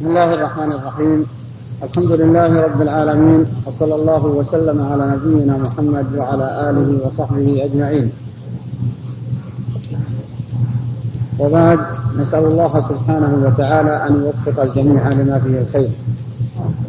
بسم 0.00 0.08
الله 0.08 0.34
الرحمن 0.34 0.72
الرحيم. 0.72 1.26
الحمد 1.82 2.12
لله 2.12 2.62
رب 2.64 2.82
العالمين 2.82 3.44
وصلى 3.66 3.94
الله 3.94 4.26
وسلم 4.26 4.78
على 4.92 5.04
نبينا 5.12 5.56
محمد 5.56 6.06
وعلى 6.16 6.70
آله 6.70 6.88
وصحبه 7.04 7.64
أجمعين. 7.64 8.08
وبعد 11.38 11.78
نسأل 12.16 12.44
الله 12.44 12.72
سبحانه 12.80 13.32
وتعالى 13.44 14.06
أن 14.08 14.12
يوفق 14.24 14.62
الجميع 14.62 15.08
لما 15.08 15.38
فيه 15.38 15.58
الخير 15.58 15.90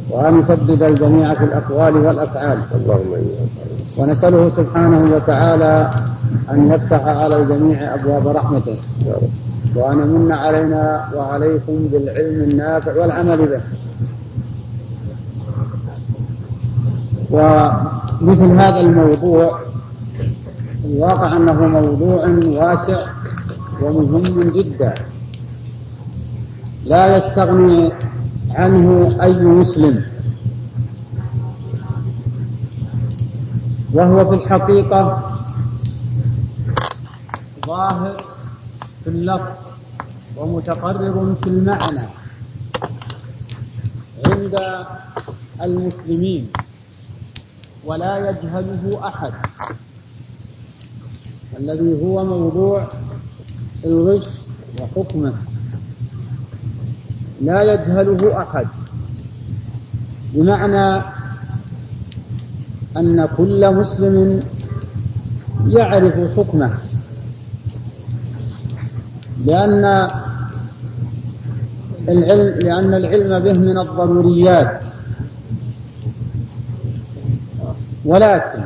وأن 0.10 0.40
يسدد 0.40 0.84
الجميع 0.84 1.34
في 1.34 1.44
الأقوال 1.44 1.98
والأفعال. 2.08 2.60
اللهم 2.76 3.12
ونسأله 3.98 4.50
سبحانه 4.50 5.16
وتعالى 5.16 5.90
أن 6.52 6.72
يفتح 6.72 7.04
على 7.04 7.36
الجميع 7.44 7.96
أبواب 7.96 8.28
رحمته. 8.28 8.78
وأن 9.76 10.00
يمن 10.00 10.36
علينا 10.36 11.12
وعليكم 11.16 11.74
بالعلم 11.92 12.50
النافع 12.50 13.02
والعمل 13.02 13.38
به. 13.48 13.62
ومثل 17.32 18.52
هذا 18.52 18.80
الموضوع 18.80 19.60
الواقع 20.86 21.38
أنه 21.38 21.68
موضوع 21.68 22.28
واسع 22.46 23.06
ومهم 23.82 24.52
جدا. 24.52 24.96
لا 26.86 27.18
يستغني 27.18 27.92
عنه 28.52 29.18
أي 29.22 29.46
مسلم. 29.46 30.04
وهو 33.94 34.30
في 34.30 34.36
الحقيقة 34.36 35.32
ظاهر 37.68 38.26
في 39.04 39.10
اللفظ. 39.10 39.61
ومتقرر 40.38 41.36
في 41.44 41.48
المعنى 41.50 42.08
عند 44.26 44.60
المسلمين 45.64 46.48
ولا 47.86 48.30
يجهله 48.30 49.08
أحد 49.08 49.34
الذي 51.60 52.04
هو 52.04 52.26
موضوع 52.26 52.88
الغش 53.86 54.28
وحكمه. 54.82 55.34
لا 57.42 57.74
يجهله 57.74 58.42
أحد. 58.42 58.68
بمعنى 60.34 61.04
أن 62.98 63.28
كل 63.38 63.76
مسلم 63.76 64.40
يعرف 65.68 66.38
حكمه. 66.38 66.78
لأن 69.46 70.08
العلم 72.10 72.60
لأن 72.60 72.94
العلم 72.94 73.40
به 73.40 73.60
من 73.60 73.78
الضروريات. 73.78 74.82
ولكن 78.06 78.62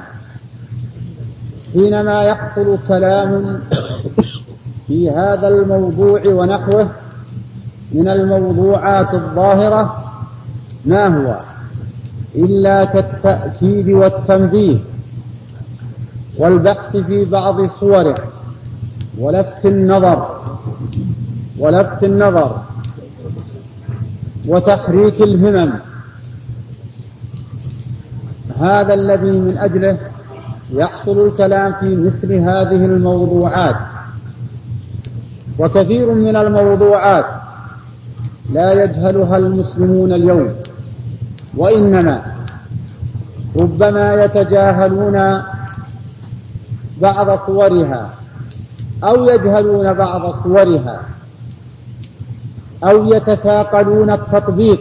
حينما 1.73 2.23
يحصل 2.23 2.77
كلام 2.87 3.59
في 4.87 5.09
هذا 5.09 5.47
الموضوع 5.47 6.21
ونحوه 6.27 6.89
من 7.91 8.07
الموضوعات 8.07 9.13
الظاهرة 9.13 10.03
ما 10.85 11.07
هو؟ 11.07 11.39
إلا 12.35 12.85
كالتأكيد 12.85 13.89
والتنبيه 13.89 14.77
والبحث 16.37 16.97
في 16.97 17.25
بعض 17.25 17.67
صوره. 17.67 18.15
ولفت 19.19 19.65
النظر 19.65 20.41
ولفت 21.59 22.03
النظر 22.03 22.61
وتحريك 24.47 25.21
الهمم. 25.21 25.71
هذا 28.59 28.93
الذي 28.93 29.31
من 29.31 29.57
أجله 29.57 29.97
يحصل 30.73 31.25
الكلام 31.25 31.73
في 31.73 31.95
مثل 31.95 32.33
هذه 32.33 32.85
الموضوعات. 32.85 33.75
وكثير 35.59 36.13
من 36.13 36.35
الموضوعات 36.35 37.25
لا 38.51 38.83
يجهلها 38.83 39.37
المسلمون 39.37 40.13
اليوم 40.13 40.53
وإنما 41.57 42.21
ربما 43.59 44.23
يتجاهلون 44.23 45.41
بعض 47.01 47.39
صورها. 47.47 48.13
أو 49.03 49.29
يجهلون 49.29 49.93
بعض 49.93 50.43
صورها 50.43 51.03
أو 52.83 53.13
يتثاقلون 53.13 54.09
التطبيق 54.09 54.79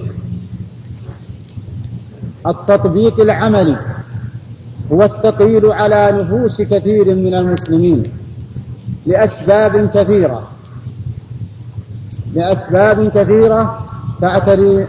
التطبيق 2.47 3.21
العملي 3.21 3.77
هو 4.93 5.03
الثقيل 5.03 5.73
على 5.73 6.13
نفوس 6.13 6.63
كثير 6.63 7.15
من 7.15 7.35
المسلمين 7.35 8.03
لأسباب 9.07 9.91
كثيرة 9.95 10.49
لأسباب 12.35 13.09
كثيرة 13.09 13.87
تعتري 14.21 14.87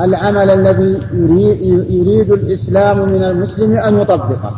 العمل 0.00 0.50
الذي 0.50 0.98
يريد 1.90 2.32
الإسلام 2.32 2.98
من 2.98 3.22
المسلم 3.22 3.76
أن 3.76 4.00
يطبقه. 4.00 4.56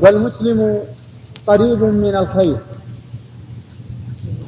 والمسلم 0.00 0.78
قريب 1.46 1.82
من 1.82 2.14
الخير. 2.16 2.56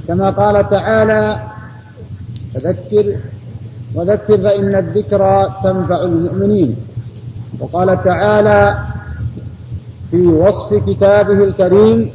كما 0.08 0.30
قال 0.30 0.68
تعالى 0.70 1.22
فذكر 2.54 3.16
وذكر 3.94 4.38
فإن 4.38 4.74
الذكرى 4.74 5.36
تنفع 5.64 6.02
المؤمنين. 6.02 6.76
وقال 7.60 8.04
تعالى 8.04 8.78
في 10.10 10.26
وصف 10.26 10.90
كتابه 10.90 11.44
الكريم 11.44 12.10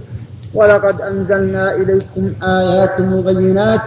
ولقد 0.54 1.02
أنزلنا 1.02 1.76
إليكم 1.76 2.34
آيات 2.44 3.02
مبينات 3.02 3.82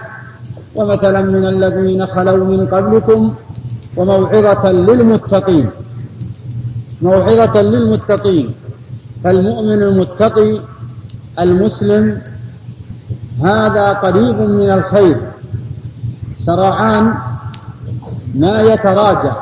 ومثلا 0.75 1.21
من 1.21 1.45
الذين 1.47 2.07
خلوا 2.07 2.45
من 2.47 2.67
قبلكم 2.67 3.35
وموعظة 3.97 4.73
للمتقين. 4.73 5.67
موعظة 7.03 7.63
للمتقين. 7.63 8.47
فالمؤمن 9.25 9.83
المتقي 9.83 10.61
المسلم 11.39 12.21
هذا 13.45 13.93
قريب 13.93 14.37
من 14.41 14.71
الخير 14.71 15.21
سرعان 16.47 17.15
ما 18.35 18.63
يتراجع 18.63 19.37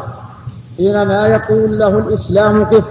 حينما 0.77 1.27
يقول 1.27 1.79
له 1.79 1.99
الإسلام 1.99 2.65
قف 2.65 2.85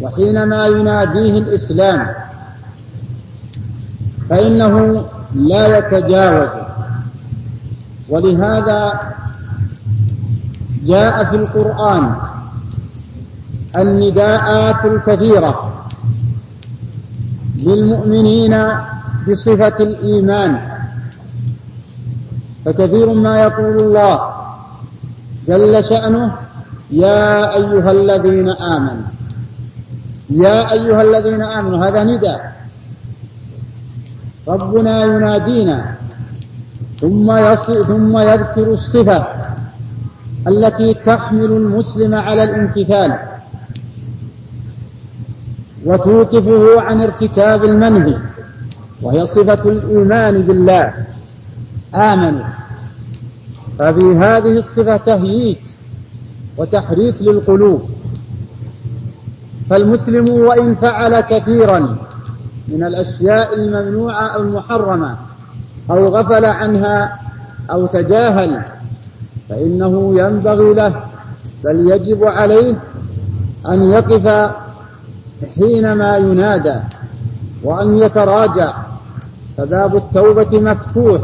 وحينما 0.00 0.66
يناديه 0.66 1.38
الإسلام 1.38 2.08
فإنه 4.30 5.06
لا 5.34 5.78
يتجاوز. 5.78 6.48
ولهذا 8.08 9.00
جاء 10.84 11.24
في 11.24 11.36
القرآن 11.36 12.14
النداءات 13.76 14.84
الكثيرة 14.84 15.72
للمؤمنين 17.56 18.54
بصفة 19.28 19.76
الإيمان. 19.80 20.60
فكثير 22.64 23.12
ما 23.14 23.42
يقول 23.42 23.76
الله 23.80 24.20
جل 25.48 25.84
شأنه 25.84 26.32
يا 26.90 27.54
أيها 27.56 27.90
الذين 27.92 28.48
آمنوا. 28.48 29.08
يا 30.30 30.72
أيها 30.72 31.02
الذين 31.02 31.42
آمنوا 31.42 31.86
هذا 31.86 32.04
نداء. 32.04 32.56
ربنا 34.48 35.04
ينادينا 35.04 35.94
ثم 37.00 37.54
ثم 37.86 38.18
يذكر 38.18 38.72
الصفة 38.72 39.26
التي 40.48 40.94
تحمل 40.94 41.44
المسلم 41.44 42.14
على 42.14 42.42
الامتثال. 42.42 43.35
وتوقفه 45.86 46.80
عن 46.80 47.02
ارتكاب 47.02 47.64
المنهي 47.64 48.16
وهي 49.02 49.26
صفة 49.26 49.70
الإيمان 49.70 50.42
بالله. 50.42 50.94
آمنوا. 51.94 52.46
ففي 53.78 54.16
هذه 54.16 54.58
الصفة 54.58 54.96
تهييج 54.96 55.56
وتحريك 56.56 57.14
للقلوب. 57.20 57.90
فالمسلم 59.70 60.30
وإن 60.30 60.74
فعل 60.74 61.20
كثيرا 61.20 61.96
من 62.68 62.84
الأشياء 62.84 63.54
الممنوعة 63.54 64.26
أو 64.26 64.42
المحرمة 64.42 65.16
أو 65.90 66.06
غفل 66.06 66.44
عنها 66.44 67.18
أو 67.70 67.86
تجاهل 67.86 68.62
فإنه 69.48 70.12
ينبغي 70.20 70.74
له 70.74 71.04
بل 71.64 71.90
يجب 71.90 72.24
عليه 72.24 72.74
أن 73.68 73.90
يقف 73.90 74.56
حينما 75.44 76.16
ينادى 76.16 76.74
وأن 77.64 77.96
يتراجع 77.96 78.72
فباب 79.56 79.96
التوبة 79.96 80.60
مفتوح 80.60 81.20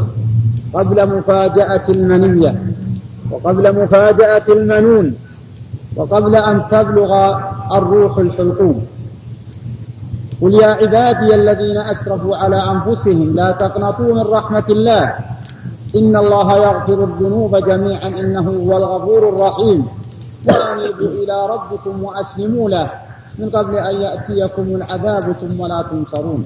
قبل 0.73 1.17
مفاجأة 1.17 1.83
المنية 1.89 2.63
وقبل 3.31 3.83
مفاجأة 3.83 4.43
المنون 4.49 5.15
وقبل 5.95 6.35
أن 6.35 6.61
تبلغ 6.71 7.39
الروح 7.77 8.17
الحلقوم. 8.17 8.85
قل 10.41 10.53
يا 10.53 10.67
عبادي 10.67 11.35
الذين 11.35 11.77
أسرفوا 11.77 12.37
على 12.37 12.55
أنفسهم 12.55 13.35
لا 13.35 13.51
تقنطوا 13.51 14.15
من 14.15 14.21
رحمة 14.21 14.63
الله. 14.69 15.13
إن 15.95 16.15
الله 16.15 16.57
يغفر 16.57 17.03
الذنوب 17.03 17.55
جميعا 17.55 18.07
إنه 18.07 18.49
هو 18.49 18.77
الغفور 18.77 19.29
الرحيم. 19.29 19.87
وأنيبوا 20.47 21.07
إلى 21.07 21.47
ربكم 21.49 22.03
وأسلموا 22.03 22.69
له. 22.69 22.89
من 23.39 23.49
قبل 23.49 23.77
أن 23.77 24.01
يأتيكم 24.01 24.61
العذاب 24.61 25.31
ثم 25.31 25.65
لا 25.65 25.81
تنصرون. 25.81 26.45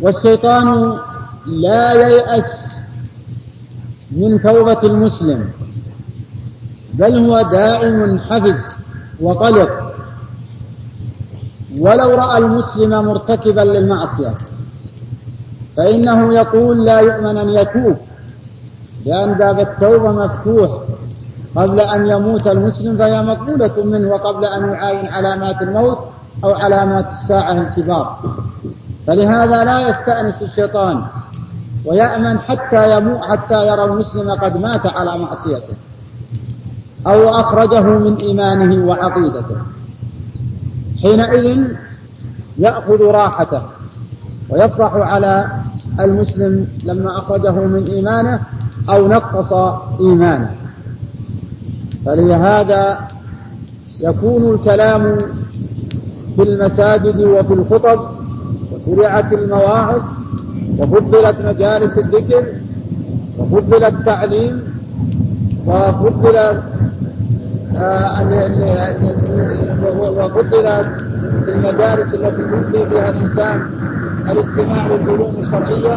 والشيطان 0.00 0.98
لا 1.46 1.92
ييأس 1.92 2.64
من 4.10 4.40
توبة 4.42 4.82
المسلم 4.82 5.50
بل 6.94 7.18
هو 7.18 7.42
دائم 7.42 8.18
حفز 8.18 8.60
وقلق 9.20 9.94
ولو 11.78 12.10
رأى 12.10 12.38
المسلم 12.38 12.90
مرتكبا 12.90 13.60
للمعصية 13.60 14.34
فإنه 15.76 16.34
يقول 16.34 16.84
لا 16.84 17.00
يؤمن 17.00 17.36
أن 17.36 17.48
يتوب 17.48 17.96
لأن 19.06 19.34
باب 19.34 19.60
التوبة 19.60 20.12
مفتوح. 20.12 20.70
قبل 21.56 21.80
أن 21.80 22.06
يموت 22.06 22.46
المسلم 22.46 22.98
فهي 22.98 23.22
مقبولة 23.22 23.84
منه 23.84 24.08
وقبل 24.08 24.44
أن 24.44 24.68
يعاين 24.68 25.06
علامات 25.06 25.62
الموت 25.62 25.98
أو 26.44 26.54
علامات 26.54 27.06
الساعة 27.12 27.52
الكبار. 27.52 28.18
فلهذا 29.06 29.64
لا 29.64 29.88
يستأنس 29.88 30.42
الشيطان 30.42 31.02
ويأمن 31.84 32.38
حتى 32.38 32.96
يموت 32.96 33.20
حتى 33.20 33.66
يرى 33.66 33.84
المسلم 33.84 34.30
قد 34.30 34.56
مات 34.56 34.86
على 34.86 35.18
معصيته 35.18 35.74
أو 37.06 37.28
أخرجه 37.28 37.80
من 37.80 38.16
إيمانه 38.16 38.88
وعقيدته. 38.88 39.56
حينئذ 41.02 41.64
يأخذ 42.58 43.02
راحته 43.02 43.62
ويفرح 44.50 44.94
على 44.94 45.50
المسلم 46.00 46.68
لما 46.84 47.18
أخرجه 47.18 47.52
من 47.52 47.84
إيمانه 47.90 48.40
أو 48.90 49.08
نقص 49.08 49.52
إيمانه. 50.00 50.57
فلهذا 52.08 52.98
يكون 54.00 54.54
الكلام 54.54 55.18
في 56.36 56.42
المساجد 56.42 57.20
وفي 57.20 57.54
الخطب 57.54 58.00
وشرعت 58.86 59.32
المواعظ 59.32 60.02
وفضلت 60.78 61.44
مجالس 61.44 61.98
الذكر 61.98 62.44
وفضل 63.38 63.84
التعليم 63.84 64.62
وفضل 65.66 66.36
آه، 67.76 68.22
وفضل 69.96 70.66
المجالس 71.48 72.14
التي 72.14 72.42
يلقي 72.42 72.90
فيها 72.90 73.10
الإنسان 73.10 73.60
الاستماع 74.30 74.86
للعلوم 74.86 75.34
الشرعية 75.38 75.94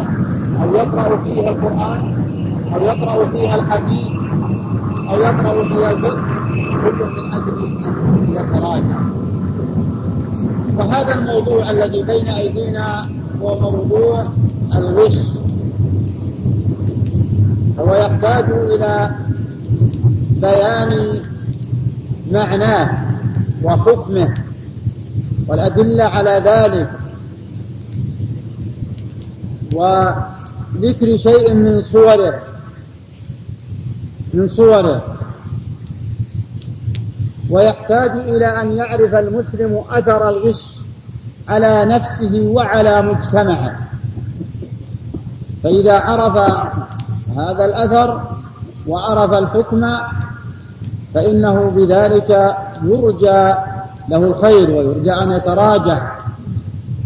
أو 0.63 0.75
يقرأ 0.75 1.18
فيها 1.18 1.50
القرآن 1.50 2.13
أو 2.75 2.81
يقرأ 2.81 3.25
فيها 3.25 3.56
الحديث 3.56 4.20
أو 5.12 5.19
يقرأ 5.19 5.68
فيها 5.68 5.92
الفقه 5.92 6.22
كل 6.81 7.06
من 7.06 7.34
أجل 7.34 7.78
يتراجع 8.30 9.00
وهذا 10.78 11.19
الموضوع 11.19 11.69
الذي 11.69 12.04
بين 12.04 12.28
أيدينا 12.28 13.02
هو 13.42 13.60
موضوع 13.72 14.25
الغش 14.75 15.18
هو 17.80 17.96
يحتاج 17.96 18.46
إلى 18.52 19.12
بيان 20.42 21.22
معناه 22.31 22.90
وحكمه 23.63 24.34
والأدلة 25.48 26.04
على 26.04 26.42
ذلك. 26.46 26.90
وذكر 29.74 31.18
شيء 31.18 31.54
من 31.54 31.81
صوره 31.81 32.40
من 34.33 34.48
صوره. 34.48 35.01
ويحتاج 37.50 38.12
إلى 38.12 38.45
أن 38.45 38.72
يعرف 38.72 39.16
المسلم 39.16 39.83
أثر 39.89 40.30
الغش 40.30 40.75
على 41.50 41.86
نفسه 41.86 42.42
وعلى 42.48 43.01
مجتمعه. 43.01 43.75
فإذا 45.63 46.00
عرف 46.00 46.38
هذا 47.38 47.66
الأثر 47.66 48.22
وعرف 48.88 49.33
الحكم 49.33 49.88
فإنه 51.13 51.69
بذلك 51.69 52.57
يرجى 52.84 53.54
له 54.10 54.18
الخير 54.18 54.72
ويرجى 54.72 55.12
أن 55.12 55.31
يتراجع. 55.31 56.12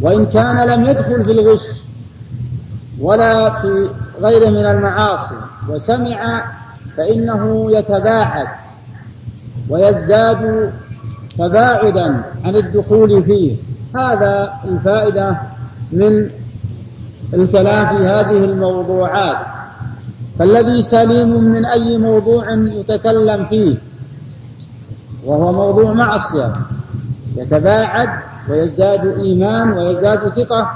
وإن 0.02 0.26
كان 0.26 0.68
لم 0.68 0.86
يدخل 0.86 1.26
في 1.26 1.32
الغش 1.32 1.62
ولا 3.00 3.50
في 3.50 3.90
غيره 4.22 4.50
من 4.50 4.66
المعاصي 4.66 5.36
وسمع 5.70 6.46
فإنه 6.98 7.72
يتباعد 7.72 8.48
ويزداد 9.70 10.72
تباعدا 11.38 12.24
عن 12.44 12.56
الدخول 12.56 13.24
فيه. 13.24 13.56
هذا 13.96 14.54
الفائدة 14.66 15.38
من 15.92 16.30
الكلام 17.34 17.98
في 17.98 18.04
هذه 18.04 18.38
الموضوعات. 18.38 19.38
فالذي 20.40 20.82
سليم 20.82 21.44
من 21.44 21.66
أي 21.66 21.98
موضوع 21.98 22.52
يتكلم 22.54 23.46
فيه 23.46 23.78
وهو 25.26 25.52
موضوع 25.52 25.94
معصية 25.94 26.54
يتباعد 27.38 28.10
ويزداد 28.50 29.20
إيمان 29.20 29.72
ويزداد 29.72 30.20
ثقة 30.20 30.72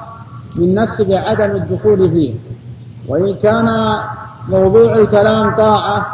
من 0.56 0.76
نفسه 0.76 1.04
بعدم 1.04 1.56
الدخول 1.56 2.12
فيه. 2.12 2.34
وإن 3.08 3.36
كان 3.36 3.96
موضوع 4.48 4.96
الكلام 4.96 5.56
طاعة 5.56 6.06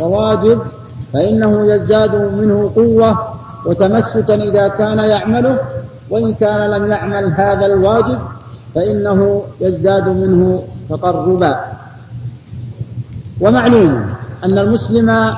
وواجب 0.00 0.62
فإنه 1.12 1.74
يزداد 1.74 2.14
منه 2.14 2.70
قوة 2.76 3.34
وتمسكا 3.66 4.34
إذا 4.34 4.68
كان 4.68 4.98
يعمله 4.98 5.58
وإن 6.10 6.34
كان 6.34 6.70
لم 6.70 6.90
يعمل 6.90 7.32
هذا 7.32 7.66
الواجب 7.66 8.18
فإنه 8.74 9.42
يزداد 9.60 10.08
منه 10.08 10.62
تقربا. 10.90 11.64
ومعلوم 13.40 14.06
أن 14.44 14.58
المسلم 14.58 15.34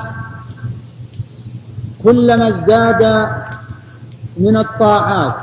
كلما 2.03 2.47
ازداد 2.47 3.29
من 4.37 4.57
الطاعات 4.57 5.33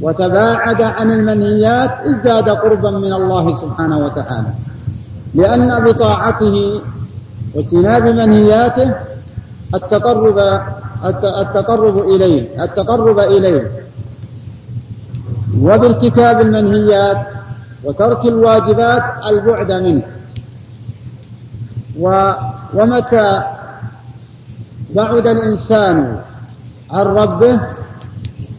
وتباعد 0.00 0.82
عن 0.82 1.12
المنهيات 1.12 1.90
ازداد 2.06 2.48
قربا 2.48 2.90
من 2.90 3.12
الله 3.12 3.60
سبحانه 3.60 3.98
وتعالى. 3.98 4.52
لأن 5.34 5.84
بطاعته 5.84 6.80
واجتناب 7.54 8.02
منهياته 8.02 8.94
التقرب 9.74 10.38
التقرب 11.40 11.98
إليه 11.98 12.64
التقرب 12.64 13.18
إليه. 13.18 13.70
وبارتكاب 15.60 16.40
المنهيات 16.40 17.26
وترك 17.84 18.24
الواجبات 18.24 19.02
البعد 19.26 19.72
منه. 19.72 20.02
ومتى 22.74 23.42
بعد 24.94 25.26
الإنسان 25.26 26.18
عن 26.90 27.06
ربه 27.06 27.60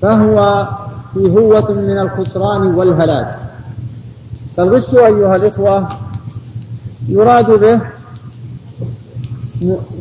فهو 0.02 0.68
في 1.14 1.32
هوة 1.32 1.72
من 1.72 1.98
الخسران 2.00 2.62
والهلاك. 2.62 3.40
فالغش 4.58 4.96
أيها 4.96 5.36
الإخوة 5.36 5.90
يراد 7.10 7.52
به 7.60 7.82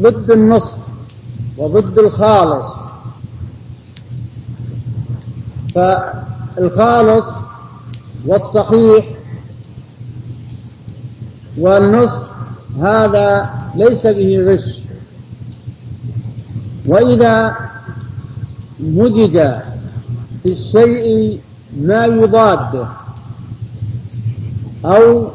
ضد 0.00 0.31
النصح 0.31 0.77
وضد 1.59 1.99
الخالص. 1.99 2.67
فالخالص 5.75 7.27
والصحيح 8.27 9.07
والنصح 11.59 12.23
هذا 12.81 13.50
ليس 13.75 14.07
به 14.07 14.53
غش. 14.53 14.79
وإذا 16.87 17.57
مزج 18.81 19.38
في 20.43 20.47
الشيء 20.50 21.41
ما 21.81 22.07
يضاده 22.07 22.87
أو 24.85 25.31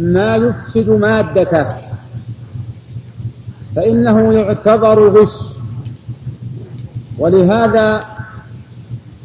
ما 0.00 0.36
يفسد 0.36 0.88
مادته. 0.88 1.68
فإنه 3.76 4.32
يعتبر 4.32 5.08
غش. 5.08 5.36
ولهذا 7.18 8.04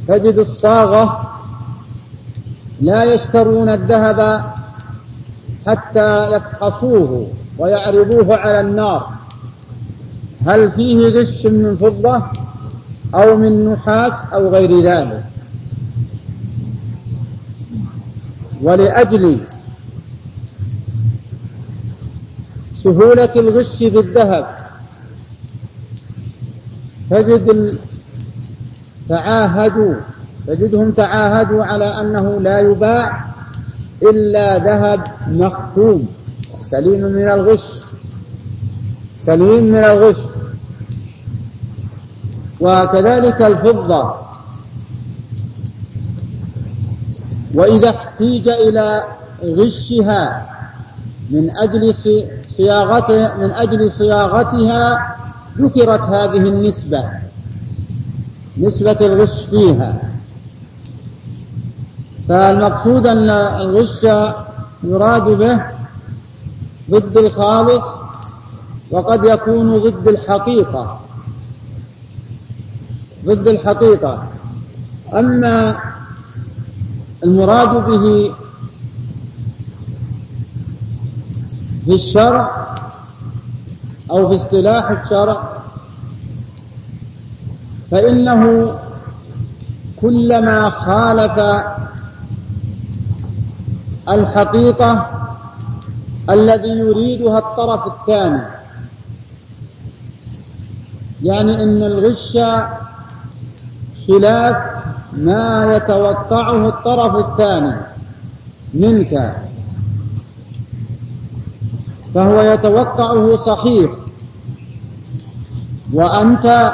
تجد 0.08 0.38
الصاغة 0.38 1.32
لا 2.82 3.04
يشترون 3.14 3.70
الذهب 3.70 4.44
حتى 5.68 6.32
يفحصوه 6.32 7.28
ويعرضوه 7.58 8.36
على 8.36 8.62
النار. 8.62 9.10
هل 10.48 10.72
فيه 10.72 11.08
غش 11.08 11.46
من 11.46 11.78
فضة 11.78 12.24
أو 13.16 13.36
من 13.36 13.74
نحاس 13.74 14.14
أو 14.34 14.50
غير 14.50 14.82
ذلك؟ 14.82 15.24
ولأجل 18.62 19.40
سهولة 22.86 23.30
الغش 23.36 23.76
في 23.76 24.00
الذهب 24.00 24.46
تجد 27.10 27.78
تعاهدوا 29.10 29.96
تجدهم 30.48 30.92
تعاهدوا 30.92 31.64
على 31.64 31.86
أنه 31.86 32.42
لا 32.42 32.60
يباع 32.60 33.26
إلا 34.02 34.58
ذهب 34.58 35.02
مختوم 35.28 36.08
سليم 36.64 37.02
من 37.02 37.28
الغش 37.32 37.66
سليم 39.22 39.64
من 39.64 39.84
الغش. 39.84 40.22
وكذلك 42.62 43.42
الفضة. 43.42 44.16
وإذا 47.54 47.90
احتيج 47.90 48.50
إلى 48.50 49.04
غشها 49.44 50.46
من 51.30 51.50
أجل 51.50 51.94
صياغته 52.58 53.38
من 53.38 53.52
أجل 53.52 53.92
صياغتها 53.92 55.16
ذكرت 55.58 56.02
هذه 56.02 56.38
النسبة 56.38 57.04
نسبة 58.58 58.98
الغش 59.02 59.46
فيها. 59.46 60.12
فالمقصود 62.30 63.08
أن 63.08 63.30
الغش 63.30 64.04
يراد 64.84 65.24
به 65.24 65.62
ضد 66.92 67.18
الخالص 67.18 67.84
وقد 68.92 69.26
يكون 69.26 69.78
ضد 69.78 70.08
الحقيقة. 70.08 71.00
ضد 73.26 73.48
الحقيقة. 73.48 74.24
أما 75.14 75.76
المراد 77.24 77.70
به 77.70 78.32
في 81.86 81.94
الشرع 81.94 82.76
أو 84.12 84.30
في 84.30 84.36
اصطلاح 84.36 84.90
الشرع 84.92 85.44
فإنه 87.92 88.72
كلما 90.02 90.70
خالف 90.70 91.64
الحقيقة 94.10 95.10
الذي 96.30 96.70
يريدها 96.70 97.38
الطرف 97.40 97.88
الثاني 97.88 98.42
يعني 101.24 101.64
إن 101.64 101.84
الغش 101.84 102.38
خلاف 104.08 104.56
ما 105.14 105.76
يتوقعه 105.76 106.68
الطرف 106.68 107.16
الثاني 107.30 107.76
منك 108.74 109.36
فهو 112.16 112.42
يتوقعه 112.42 113.38
صحيح. 113.38 113.92
وأنت 115.94 116.74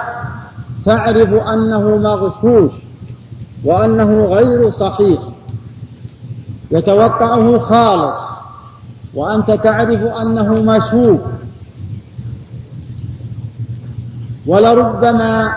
تعرف 0.85 1.33
أنه 1.33 1.97
مغشوش 1.97 2.71
وأنه 3.65 4.25
غير 4.25 4.71
صحيح. 4.71 5.19
يتوقعه 6.71 7.57
خالص 7.57 8.17
وأنت 9.13 9.51
تعرف 9.51 10.01
أنه 10.01 10.53
مشوك. 10.53 11.21
ولربما 14.47 15.53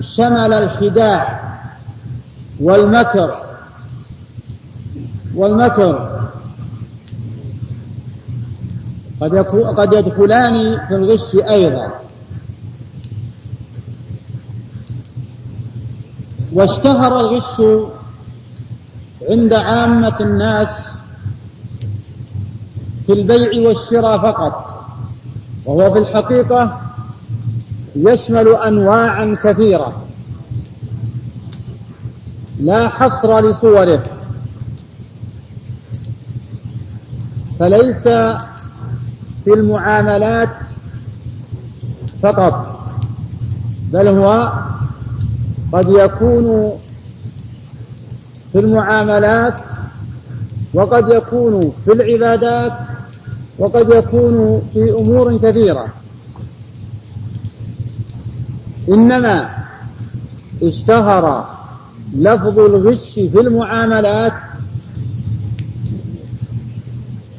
شمل 0.00 0.52
الخداع 0.52 1.40
والمكر. 2.60 3.36
والمكر 5.34 6.15
قد 9.20 9.34
قد 9.78 9.92
يدخلان 9.92 10.86
في 10.88 10.94
الغش 10.94 11.34
أيضا. 11.34 11.90
واشتهر 16.52 17.20
الغش 17.20 17.62
عند 19.30 19.52
عامة 19.52 20.16
الناس 20.20 20.68
في 23.06 23.12
البيع 23.12 23.68
والشراء 23.68 24.18
فقط. 24.18 24.84
وهو 25.64 25.92
في 25.92 25.98
الحقيقة 25.98 26.80
يشمل 27.96 28.48
أنواعا 28.48 29.36
كثيرة. 29.42 30.06
لا 32.60 32.88
حصر 32.88 33.50
لصوره. 33.50 34.02
فليس 37.58 38.08
في 39.46 39.54
المعاملات 39.54 40.48
فقط 42.22 42.80
بل 43.92 44.08
هو 44.08 44.52
قد 45.72 45.88
يكون 45.88 46.72
في 48.52 48.58
المعاملات 48.58 49.54
وقد 50.74 51.08
يكون 51.08 51.72
في 51.84 51.92
العبادات 51.92 52.72
وقد 53.58 53.88
يكون 53.88 54.62
في 54.72 54.90
أمور 54.90 55.38
كثيرة. 55.38 55.88
إنما 58.88 59.50
اشتهر 60.62 61.46
لفظ 62.14 62.58
الغش 62.58 63.14
في 63.14 63.40
المعاملات 63.40 64.32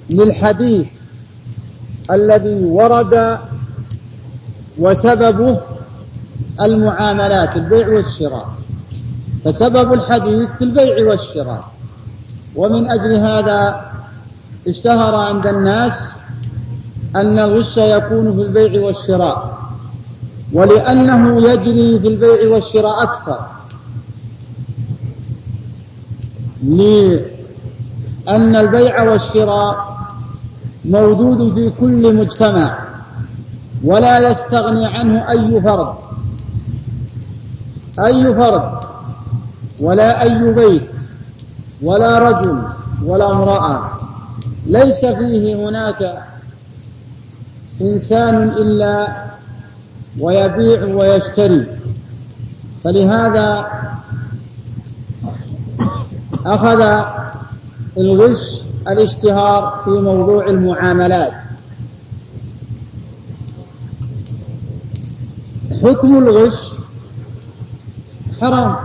للحديث 0.10 0.97
الذي 2.12 2.64
ورد 2.64 3.38
وسببه 4.78 5.58
المعاملات 6.62 7.56
البيع 7.56 7.88
والشراء. 7.88 8.50
فسبب 9.46 9.94
الحديث 9.94 10.50
في 10.50 10.64
البيع 10.64 11.10
والشراء. 11.10 11.64
ومن 12.56 12.92
أجل 12.92 13.16
هذا 13.16 13.92
اشتهر 14.68 15.16
عند 15.16 15.48
الناس 15.48 15.94
أن 17.16 17.40
الغش 17.40 17.78
يكون 17.78 18.36
في 18.36 18.42
البيع 18.42 18.82
والشراء. 18.86 19.58
ولأنه 20.54 21.42
يجري 21.52 22.00
في 22.00 22.08
البيع 22.08 22.50
والشراء 22.50 23.04
أكثر. 23.04 23.40
لأن 26.64 28.56
البيع 28.56 29.04
والشراء 29.04 29.87
موجود 30.88 31.54
في 31.54 31.72
كل 31.80 32.16
مجتمع 32.16 32.78
ولا 33.84 34.32
يستغني 34.32 34.86
عنه 34.86 35.32
أي 35.32 35.62
فرد 35.62 35.94
أي 38.00 38.34
فرد 38.34 38.72
ولا 39.80 40.22
أي 40.24 40.54
بيت 40.54 40.90
ولا 41.82 42.20
رجل 42.20 42.64
ولا 43.06 43.34
امرأة. 43.34 43.92
ليس 44.66 45.06
فيه 45.06 45.56
هناك 45.56 46.24
إنسان 47.82 48.44
إلا 48.44 49.08
ويبيع 50.20 50.84
ويشتري. 50.84 51.66
فلهذا 52.84 53.68
أخذ 56.46 57.04
الغش 57.98 58.67
الاشتهار 58.92 59.82
في 59.86 59.90
موضوع 59.90 60.48
المعاملات. 60.48 61.34
حكم 65.84 66.18
الغش 66.18 66.72
حرام 68.42 68.76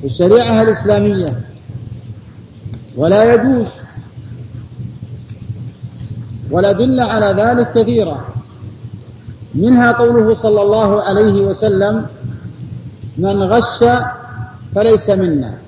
في 0.00 0.06
الشريعة 0.06 0.62
الإسلامية 0.62 1.40
ولا 2.96 3.34
يجوز 3.34 3.68
والأدلة 6.50 7.02
على 7.02 7.42
ذلك 7.42 7.72
كثيرة 7.72 8.26
منها 9.54 9.92
قوله 9.92 10.34
صلى 10.34 10.62
الله 10.62 11.02
عليه 11.02 11.32
وسلم 11.46 12.06
من 13.18 13.42
غش 13.42 13.84
فليس 14.74 15.10
منا. 15.10 15.65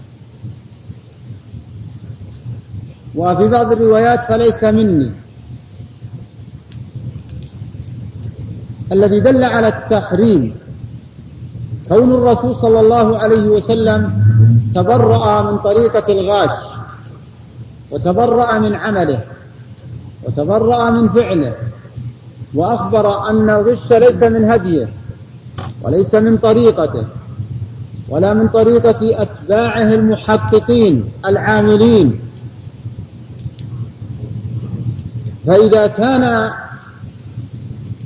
وفي 3.18 3.44
بعض 3.44 3.72
الروايات 3.72 4.24
فليس 4.24 4.64
مني. 4.64 5.10
الذي 8.92 9.20
دل 9.20 9.44
على 9.44 9.68
التحريم. 9.68 10.54
كون 11.88 12.10
الرسول 12.14 12.56
صلى 12.56 12.80
الله 12.80 13.18
عليه 13.18 13.46
وسلم 13.48 14.12
تبرأ 14.74 15.42
من 15.50 15.58
طريقة 15.58 16.12
الغاش 16.12 16.50
وتبرأ 17.90 18.58
من 18.58 18.74
عمله 18.74 19.20
وتبرأ 20.24 20.90
من 20.90 21.08
فعله 21.08 21.54
وأخبر 22.54 23.30
أن 23.30 23.50
الغش 23.50 23.92
ليس 23.92 24.22
من 24.22 24.44
هديه 24.44 24.88
وليس 25.82 26.14
من 26.14 26.36
طريقته 26.36 27.04
ولا 28.08 28.34
من 28.34 28.48
طريقة 28.48 29.22
أتباعه 29.22 29.94
المحققين 29.94 31.04
العاملين. 31.26 32.27
فإذا 35.48 35.86
كان 35.86 36.50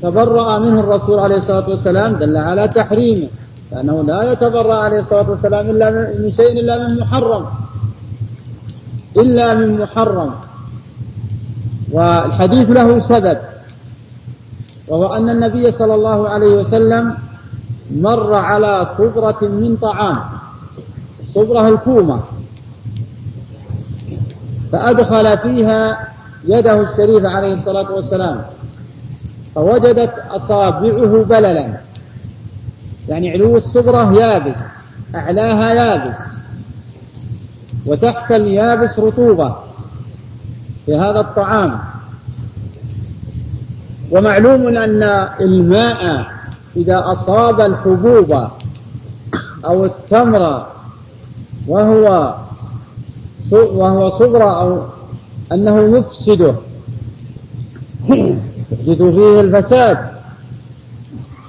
تبرأ 0.03 0.59
منه 0.59 0.81
الرسول 0.81 1.19
عليه 1.19 1.37
الصلاة 1.37 1.69
والسلام 1.71 2.13
دل 2.13 2.37
على 2.37 2.69
تحريمه 2.69 3.29
لأنه 3.73 4.03
لا 4.03 4.33
يتبرأ 4.33 4.75
عليه 4.75 5.01
الصلاة 5.01 5.31
والسلام 5.31 5.71
إلا 5.71 5.91
من 6.19 6.31
شيء 6.31 6.61
إلا 6.61 6.89
من 6.89 7.01
محرم. 7.01 7.45
إلا 9.19 9.55
من 9.55 9.79
محرم. 9.79 10.31
والحديث 11.93 12.71
له 12.71 12.99
سبب 12.99 13.39
وهو 14.89 15.07
أن 15.15 15.31
النبي 15.31 15.73
صلى 15.73 15.95
الله 15.95 16.29
عليه 16.29 16.55
وسلم 16.57 17.15
مر 17.91 18.35
على 18.35 18.87
صبرة 18.99 19.39
من 19.43 19.77
طعام 19.83 20.17
الصبرة 21.21 21.69
الكومة 21.69 22.21
فأدخل 24.73 25.39
فيها 25.39 26.12
يده 26.45 26.81
الشريفة 26.81 27.29
عليه 27.29 27.55
الصلاة 27.55 27.93
والسلام 27.93 28.45
فوجدت 29.55 30.15
أصابعه 30.31 31.25
بللا. 31.25 31.81
يعني 33.09 33.31
علو 33.31 33.57
الصبرة 33.57 34.13
يابس 34.13 34.61
أعلاها 35.15 35.73
يابس 35.73 36.19
وتحت 37.87 38.33
اليابس 38.33 38.99
رطوبة 38.99 39.57
في 40.87 40.97
هذا 40.97 41.21
الطعام. 41.21 41.79
ومعلوم 44.11 44.69
أن 44.69 45.03
الماء 45.41 46.27
إذا 46.77 47.03
أصاب 47.13 47.61
الحبوب 47.61 48.49
أو 49.65 49.85
التمر 49.85 50.67
وهو 51.69 52.35
وهو 53.53 54.11
صبرة 54.11 54.61
أو 54.61 54.83
أنه 55.55 55.99
يفسده. 55.99 56.55
يحدث 58.09 59.03
فيه 59.03 59.41
الفساد. 59.41 59.99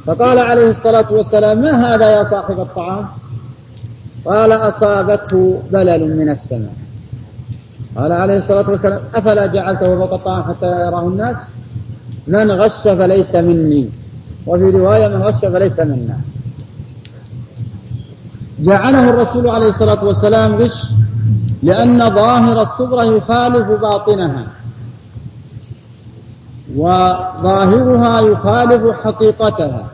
فقال 0.05 0.39
عليه 0.39 0.71
الصلاة 0.71 1.07
والسلام 1.11 1.61
ما 1.61 1.95
هذا 1.95 2.09
يا 2.09 2.23
صاحب 2.23 2.59
الطعام؟ 2.59 3.05
قال 4.25 4.51
أصابته 4.51 5.61
بلل 5.71 6.17
من 6.17 6.29
السماء. 6.29 6.73
قال 7.97 8.11
عليه 8.11 8.37
الصلاة 8.37 8.69
والسلام 8.69 8.99
أفلا 9.15 9.45
جعلته 9.45 9.97
فوق 9.97 10.13
الطعام 10.13 10.43
حتى 10.43 10.65
يراه 10.65 11.07
الناس؟ 11.07 11.35
من 12.27 12.51
غش 12.51 12.87
فليس 12.87 13.35
مني. 13.35 13.89
وفي 14.47 14.63
رواية 14.63 15.07
من 15.07 15.23
غش 15.23 15.45
فليس 15.45 15.79
منا. 15.79 16.17
جعله 18.59 19.09
الرسول 19.09 19.47
عليه 19.47 19.67
الصلاة 19.67 20.03
والسلام 20.03 20.55
غش 20.55 20.83
لأن 21.63 22.09
ظاهر 22.09 22.61
الصبرة 22.61 23.03
يخالف 23.03 23.81
باطنها. 23.81 24.47
وظاهرها 26.75 28.21
يخالف 28.21 28.99
حقيقتها. 29.03 29.87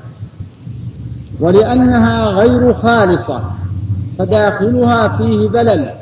ولأنها 1.39 2.25
غير 2.25 2.73
خالصة 2.73 3.43
فداخلها 4.17 5.17
فيه 5.17 5.49
بلل 5.49 5.93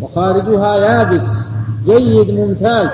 وخارجها 0.00 0.76
يابس 0.76 1.26
جيد 1.84 2.30
ممتاز. 2.30 2.88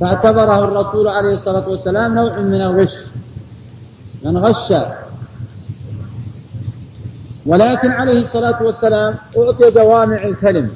فاعتبره 0.00 0.58
الرسول 0.64 1.08
عليه 1.08 1.34
الصلاة 1.34 1.68
والسلام 1.68 2.14
نوع 2.14 2.38
من 2.38 2.60
الغش. 2.60 3.06
من 4.24 4.38
غش. 4.38 4.72
ولكن 7.46 7.90
عليه 7.90 8.22
الصلاة 8.22 8.62
والسلام 8.62 9.14
أعطي 9.38 9.70
جوامع 9.70 10.16
الكلم. 10.16 10.70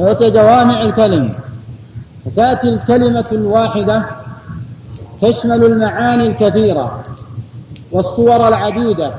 أعطي 0.00 0.30
جوامع 0.30 0.82
الكلم. 0.82 1.34
فتأتي 2.24 2.68
الكلمة 2.68 3.24
الواحدة 3.32 4.06
تشمل 5.22 5.64
المعاني 5.64 6.26
الكثيرة 6.26 7.02
والصور 7.92 8.48
العديدة. 8.48 9.14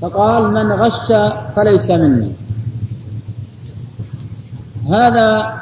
فقال 0.00 0.50
من 0.50 0.72
غش 0.72 1.12
فليس 1.56 1.90
مني. 1.90 2.32
هذا 4.90 5.60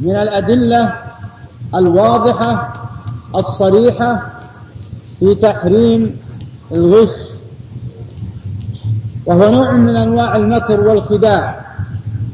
من 0.00 0.16
الأدلة 0.16 0.94
الواضحة 1.74 2.72
الصريحة 3.36 4.32
في 5.22 5.34
تحريم 5.34 6.18
الغش. 6.76 7.14
وهو 9.26 9.50
نوع 9.50 9.72
من 9.72 9.96
أنواع 9.96 10.36
المكر 10.36 10.80
والخداع. 10.80 11.66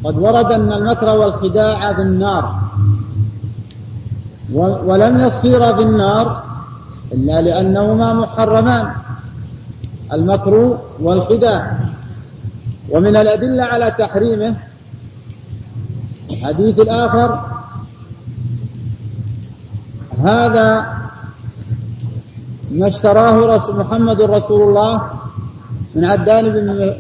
قد 0.05 0.18
ورد 0.18 0.53
أن 0.53 0.72
المكر 0.72 1.09
والخداع 1.18 1.92
في 1.92 2.03
النار. 2.03 2.61
ولم 4.55 5.18
يصير 5.18 5.74
في 5.77 5.83
النار 5.83 6.42
إلا 7.12 7.42
لأنهما 7.42 8.12
محرمان. 8.12 8.92
المكر 10.12 10.79
والخداع. 11.01 11.79
ومن 12.90 13.16
الأدلة 13.16 13.62
على 13.62 13.90
تحريمه 13.90 14.57
الحديث 16.31 16.79
الآخر 16.81 17.40
هذا 20.24 20.98
ما 22.71 22.89
اشتراه 22.89 23.57
رسول 23.57 23.77
محمد 23.77 24.21
رسول 24.23 24.69
الله 24.69 25.11
من 25.95 26.05
عدان 26.05 26.49
بن 26.49 26.95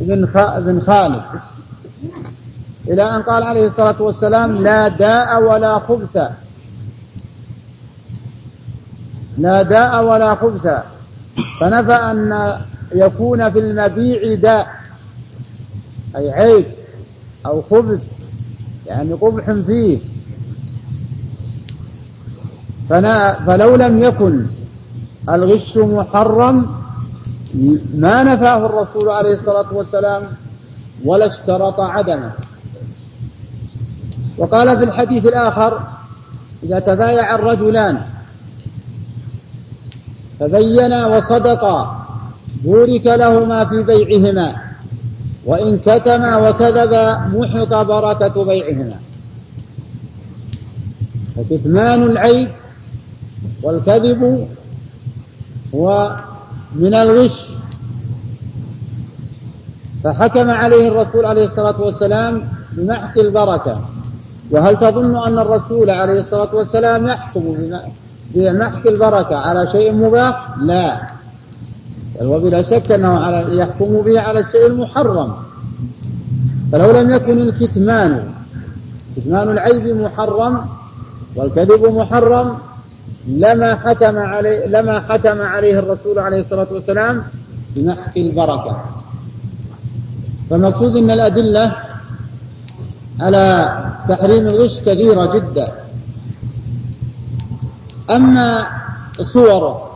بن 0.00 0.26
بن, 0.60 0.80
خالد. 0.80 1.22
إلى 2.88 3.02
أن 3.16 3.22
قال 3.22 3.42
عليه 3.42 3.66
الصلاة 3.66 4.02
والسلام 4.02 4.62
لا 4.62 4.88
داء 4.88 5.42
ولا 5.42 5.78
خبث. 5.78 6.16
لا 9.38 9.62
داء 9.62 10.04
ولا 10.04 10.34
خبث. 10.34 10.66
فنفى 11.60 11.92
أن 11.92 12.52
يكون 12.94 13.50
في 13.50 13.58
المبيع 13.58 14.34
داء 14.34 14.80
أي 16.16 16.30
عيب 16.30 16.64
أو 17.46 17.62
خبث 17.62 18.02
يعني 18.86 19.12
قبح 19.12 19.52
فيه. 19.66 19.98
فلو 23.46 23.76
لم 23.76 24.02
يكن 24.02 24.46
الغش 25.28 25.76
محرم 25.76 26.66
ما 27.94 28.22
نفاه 28.24 28.66
الرسول 28.66 29.08
عليه 29.08 29.34
الصلاة 29.34 29.66
والسلام 29.72 30.22
ولا 31.04 31.26
اشترط 31.26 31.80
عدمه. 31.80 32.32
وقال 34.38 34.78
في 34.78 34.84
الحديث 34.84 35.26
الآخر 35.26 35.80
إذا 36.62 36.78
تبايع 36.78 37.34
الرجلان 37.34 38.00
فبينا 40.40 41.06
وصدقا 41.06 42.06
بورك 42.64 43.06
لهما 43.06 43.64
في 43.64 43.82
بيعهما 43.82 44.56
وإن 45.44 45.78
كتما 45.78 46.36
وكذبا 46.36 47.18
محق 47.18 47.82
بركة 47.82 48.44
بيعهما. 48.44 48.98
فكتمان 51.36 52.02
العيب 52.02 52.48
والكذب 53.62 54.48
هو 55.74 56.16
من 56.74 56.94
الغش. 56.94 57.48
فحكم 60.04 60.50
عليه 60.50 60.88
الرسول 60.88 61.26
عليه 61.26 61.44
الصلاة 61.44 61.80
والسلام 61.80 62.42
بمحك 62.72 63.18
البركة. 63.18 63.80
وهل 64.50 64.78
تظن 64.78 65.16
أن 65.26 65.38
الرسول 65.38 65.90
عليه 65.90 66.20
الصلاة 66.20 66.54
والسلام 66.54 67.06
يحكم 67.06 67.56
بمحك 68.34 68.86
البركة 68.86 69.36
على 69.36 69.66
شيء 69.66 69.92
مباح؟ 69.92 70.48
لا. 70.62 71.00
بل 72.20 72.26
وبلا 72.26 72.62
شك 72.62 72.92
أنه 72.92 73.08
على 73.08 73.56
يحكم 73.56 74.02
به 74.02 74.20
على 74.20 74.40
الشيء 74.40 74.66
المحرم. 74.66 75.34
فلو 76.72 76.90
لم 76.90 77.10
يكن 77.10 77.38
الكتمان 77.38 78.24
كتمان 79.16 79.48
العيب 79.48 79.86
محرم 79.96 80.66
والكذب 81.36 81.84
محرم 81.86 82.58
لما 83.28 83.74
حكم 83.74 84.18
عليه 84.18 84.66
لما 84.66 85.00
حكم 85.00 85.40
عليه 85.40 85.78
الرسول 85.78 86.18
عليه 86.18 86.40
الصلاة 86.40 86.66
والسلام 86.70 87.24
بمحك 87.76 88.16
البركة. 88.16 88.84
فالمقصود 90.50 90.96
أن 90.96 91.10
الأدلة 91.10 91.72
على 93.20 93.76
تحريم 94.08 94.46
الغش 94.46 94.78
كثيرة 94.78 95.34
جدا. 95.34 95.72
أما 98.10 98.66
صوره 99.20 99.90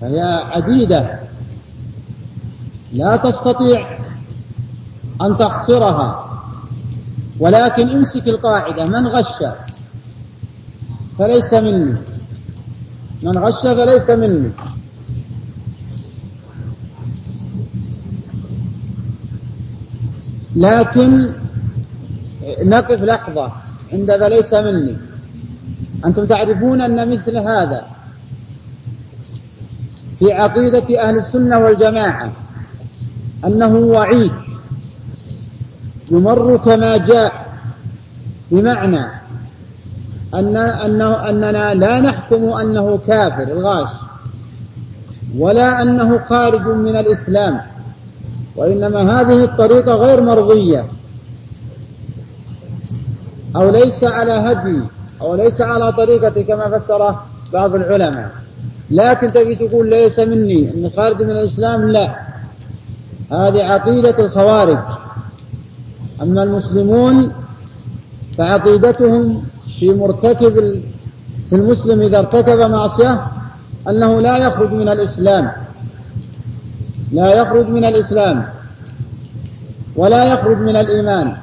فهي 0.00 0.20
عديدة. 0.50 1.20
لا 2.92 3.16
تستطيع 3.16 3.98
أن 5.22 5.36
تحصرها. 5.36 6.28
ولكن 7.40 7.88
امسك 7.88 8.28
القاعدة. 8.28 8.86
من 8.86 9.06
غش؟ 9.06 9.42
فليس 11.18 11.54
مني. 11.54 11.94
من 13.22 13.38
غش 13.38 13.66
فليس 13.66 14.10
مني. 14.10 14.50
لكن 20.56 21.32
نقف 22.64 23.02
لحظة 23.02 23.52
عند 23.92 24.16
فليس 24.16 24.54
مني. 24.54 24.96
أنتم 26.04 26.24
تعرفون 26.26 26.80
أن 26.80 27.08
مثل 27.10 27.36
هذا 27.36 27.86
في 30.18 30.32
عقيدة 30.32 31.02
أهل 31.02 31.18
السنة 31.18 31.58
والجماعة 31.58 32.32
أنه 33.44 33.74
وعيد 33.74 34.32
يمر 36.10 36.56
كما 36.56 36.96
جاء 36.96 37.58
بمعنى 38.50 39.21
أن 40.34 40.56
أنه 40.56 41.28
أننا 41.30 41.74
لا 41.74 42.00
نحكم 42.00 42.44
أنه 42.52 42.98
كافر 43.06 43.42
الغاش. 43.42 43.88
ولا 45.38 45.82
أنه 45.82 46.18
خارج 46.18 46.66
من 46.66 46.96
الإسلام. 46.96 47.60
وإنما 48.56 49.20
هذه 49.20 49.44
الطريقة 49.44 49.94
غير 49.94 50.20
مرضية. 50.20 50.84
أو 53.56 53.70
ليس 53.70 54.04
على 54.04 54.32
هدي 54.32 54.80
أو 55.20 55.34
ليس 55.34 55.60
على 55.60 55.92
طريقة 55.92 56.42
كما 56.42 56.78
فسر 56.78 57.16
بعض 57.52 57.74
العلماء. 57.74 58.30
لكن 58.90 59.32
تجي 59.32 59.54
تقول 59.54 59.90
ليس 59.90 60.18
مني 60.18 60.70
أني 60.74 60.90
خارج 60.90 61.22
من 61.22 61.30
الإسلام؟ 61.30 61.88
لا. 61.88 62.14
هذه 63.30 63.64
عقيدة 63.64 64.24
الخوارج. 64.24 64.78
أما 66.22 66.42
المسلمون 66.42 67.32
فعقيدتهم 68.38 69.42
في 69.82 69.90
مرتكب 69.90 70.82
في 71.48 71.56
المسلم 71.56 72.02
إذا 72.02 72.18
ارتكب 72.18 72.58
معصية 72.58 73.26
أنه 73.88 74.20
لا 74.20 74.36
يخرج 74.36 74.72
من 74.72 74.88
الإسلام. 74.88 75.52
لا 77.12 77.34
يخرج 77.34 77.68
من 77.68 77.84
الإسلام. 77.84 78.44
ولا 79.96 80.24
يخرج 80.24 80.58
من 80.58 80.76
الإيمان. 80.76 81.36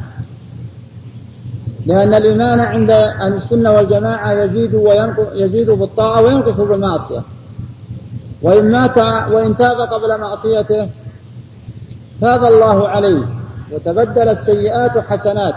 لأن 1.86 2.14
الإيمان 2.14 2.60
عند 2.60 2.92
أهل 2.92 3.34
السنة 3.34 3.72
والجماعة 3.72 4.32
يزيد 4.32 4.82
يزيد 5.34 5.70
بالطاعة 5.70 6.22
وينقص 6.22 6.56
بالمعصية. 6.60 7.22
وإن 8.42 8.72
مات 8.72 8.98
وإن 9.32 9.58
تاب 9.58 9.78
قبل 9.78 10.20
معصيته 10.22 10.90
تاب 12.22 12.44
الله 12.44 12.88
عليه 12.88 13.26
وتبدلت 13.72 14.42
سيئات 14.42 14.98
حسنات 14.98 15.56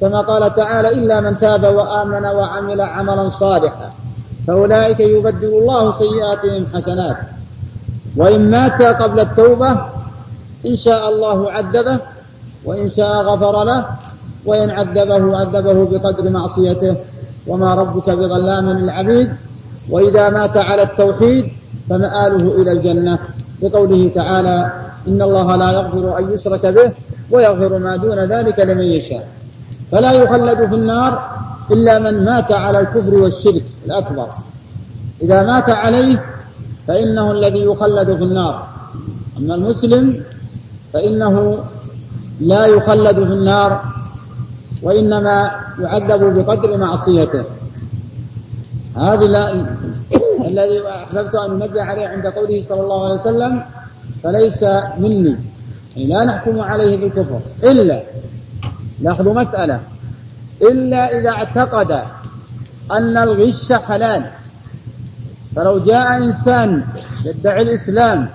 كما 0.00 0.20
قال 0.20 0.54
تعالى 0.54 0.88
إلا 0.88 1.20
من 1.20 1.38
تاب 1.38 1.64
وآمن 1.64 2.24
وعمل 2.24 2.80
عملا 2.80 3.28
صالحا 3.28 3.90
فأولئك 4.46 5.00
يبدل 5.00 5.48
الله 5.48 5.92
سيئاتهم 5.92 6.66
حسنات. 6.74 7.16
وإن 8.16 8.50
مات 8.50 8.82
قبل 8.82 9.20
التوبة 9.20 9.70
إن 10.66 10.76
شاء 10.76 11.08
الله 11.08 11.50
عذبه 11.50 11.98
وإن 12.64 12.90
شاء 12.90 13.22
غفر 13.22 13.64
له 13.64 13.86
وإن 14.46 14.70
عذبه 14.70 15.36
عذبه 15.36 15.98
بقدر 15.98 16.30
معصيته. 16.30 16.96
وما 17.46 17.74
ربك 17.74 18.10
بظلام 18.10 18.70
للعبيد 18.70 19.32
وإذا 19.90 20.30
مات 20.30 20.56
على 20.56 20.82
التوحيد 20.82 21.48
فمآله 21.90 22.62
إلى 22.62 22.72
الجنة. 22.72 23.18
بقوله 23.62 24.10
تعالى 24.14 24.72
إن 25.08 25.22
الله 25.22 25.56
لا 25.56 25.72
يغفر 25.72 26.18
أن 26.18 26.30
يشرك 26.30 26.66
به 26.66 26.92
ويغفر 27.30 27.78
ما 27.78 27.96
دون 27.96 28.18
ذلك 28.18 28.58
لمن 28.58 28.84
يشاء. 28.84 29.35
فلا 29.92 30.12
يخلد 30.12 30.68
في 30.68 30.74
النار 30.74 31.36
إلا 31.70 31.98
من 31.98 32.24
مات 32.24 32.52
على 32.52 32.80
الكفر 32.80 33.14
والشرك 33.14 33.64
الأكبر. 33.86 34.28
إذا 35.22 35.46
مات 35.46 35.70
عليه 35.70 36.24
فإنه 36.88 37.32
الذي 37.32 37.60
يخلد 37.60 38.16
في 38.16 38.22
النار. 38.24 38.68
أما 39.38 39.54
المسلم 39.54 40.22
فإنه 40.92 41.58
لا 42.40 42.66
يخلد 42.66 43.14
في 43.14 43.32
النار 43.32 43.84
وإنما 44.82 45.50
يعذب 45.78 46.38
بقدر 46.38 46.76
معصيته. 46.76 47.44
هذا 48.96 49.24
الذي 50.46 50.82
أحببت 50.88 51.34
أن 51.34 51.62
أنبه 51.62 51.82
عليه 51.82 52.06
عند 52.06 52.26
قوله 52.26 52.64
صلى 52.68 52.80
الله 52.80 53.04
عليه 53.04 53.20
وسلم 53.20 53.62
فليس 54.22 54.62
مني. 54.98 55.36
يعني 55.96 56.08
لا 56.08 56.24
نحكم 56.24 56.60
عليه 56.60 56.96
بالكفر. 56.96 57.40
إلا 57.64 58.02
لاحظوا 59.00 59.34
مسألة. 59.34 59.80
إلا 60.62 61.18
إذا 61.18 61.30
اعتقد 61.30 61.90
أن 62.90 63.16
الغش 63.16 63.72
حلال. 63.72 64.30
فلو 65.56 65.78
جاء 65.78 66.16
إنسان 66.16 66.84
يدعي 67.24 67.62
الإسلام 67.62 68.28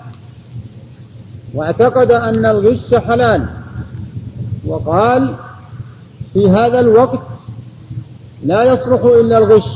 واعتقد 1.54 2.12
أن 2.12 2.46
الغش 2.46 2.94
حلال 2.94 3.46
وقال 4.66 5.36
في 6.34 6.50
هذا 6.50 6.80
الوقت 6.80 7.20
لا 8.44 8.64
يصلح 8.64 9.02
إلا 9.04 9.38
الغش 9.38 9.68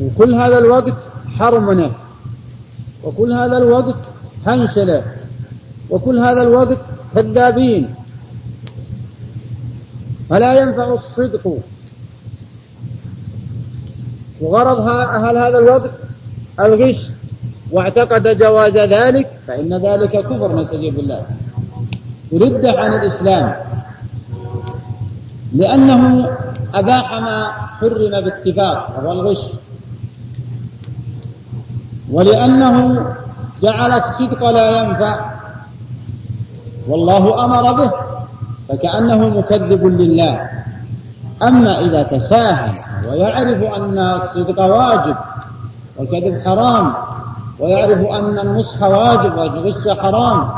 وكل 0.00 0.34
هذا 0.34 0.58
الوقت 0.58 0.96
حرمنة 1.38 1.90
وكل 3.04 3.32
هذا 3.32 3.58
الوقت 3.58 3.96
حنشلة 4.46 5.02
وكل 5.90 6.18
هذا 6.18 6.42
الوقت 6.42 6.78
كذابين 7.14 7.94
فلا 10.32 10.60
ينفع 10.60 10.94
الصدق. 10.94 11.58
وغرض 14.40 14.88
أهل 14.88 15.38
هذا 15.38 15.58
الوقت 15.58 15.90
الغش. 16.60 16.98
واعتقد 17.70 18.38
جواز 18.38 18.76
ذلك 18.76 19.30
فإن 19.46 19.74
ذلك 19.74 20.10
كفر 20.10 20.62
نستجيب 20.62 20.96
بالله. 20.96 21.26
ورد 22.32 22.66
عن 22.66 22.94
الإسلام. 22.94 23.54
لأنه 25.52 26.28
أباح 26.74 27.12
ما 27.12 27.44
حرم 27.52 28.20
باتفاق 28.20 28.96
وهو 28.96 29.12
الغش. 29.12 29.44
ولأنه 32.10 33.06
جعل 33.62 33.92
الصدق 33.92 34.50
لا 34.50 34.82
ينفع. 34.82 35.30
والله 36.88 37.44
أمر 37.44 37.72
به. 37.72 38.11
فكأنه 38.72 39.28
مكذب 39.28 39.86
لله. 39.86 40.50
أما 41.42 41.80
إذا 41.80 42.02
تساهل 42.02 42.74
ويعرف 43.08 43.62
أن 43.62 43.98
الصدق 43.98 44.60
واجب 44.60 45.16
والكذب 45.96 46.40
حرام 46.44 46.92
ويعرف 47.58 47.98
أن 47.98 48.38
النصح 48.38 48.82
واجب 48.82 49.38
والغش 49.38 49.88
حرام 49.88 50.48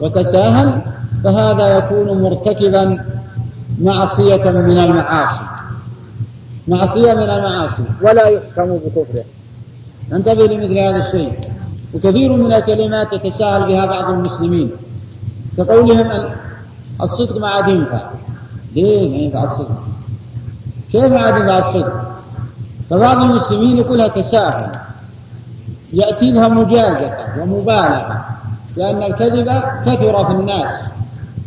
وتساهل 0.00 0.82
فهذا 1.24 1.76
يكون 1.76 2.22
مرتكبا 2.22 3.04
معصية 3.80 4.50
من 4.50 4.78
المعاصي. 4.78 5.40
معصية 6.68 7.14
من 7.14 7.22
المعاصي. 7.22 7.82
ولا 8.02 8.28
يحكم 8.28 8.74
بكفره. 8.74 9.24
ننتبه 10.12 10.46
لمثل 10.46 10.78
هذا 10.78 10.96
الشيء. 10.96 11.32
وكثير 11.94 12.32
من 12.32 12.52
الكلمات 12.52 13.12
يتساهل 13.12 13.66
بها 13.68 13.86
بعض 13.86 14.10
المسلمين. 14.10 14.70
كقولهم 15.58 16.10
الصدق 17.02 17.36
ما 17.40 17.48
عاد 17.48 17.68
ينفع 17.68 18.00
ليه 18.76 19.10
ما 19.10 19.16
ينفع 19.16 19.44
الصدق. 19.44 19.82
كيف 20.92 21.12
عاد 21.12 21.36
ينفع 21.40 21.58
الصدق. 21.58 21.92
فبعض 22.90 23.22
المسلمين 23.22 23.78
يقولها 23.78 24.08
تساهل. 24.08 24.72
يأتي 25.92 26.30
لها 26.32 26.48
مجازفة 26.48 27.42
ومبالغة 27.42 28.24
لأن 28.76 29.02
الكذب 29.02 29.48
كثر 29.86 30.24
في 30.26 30.32
الناس 30.32 30.70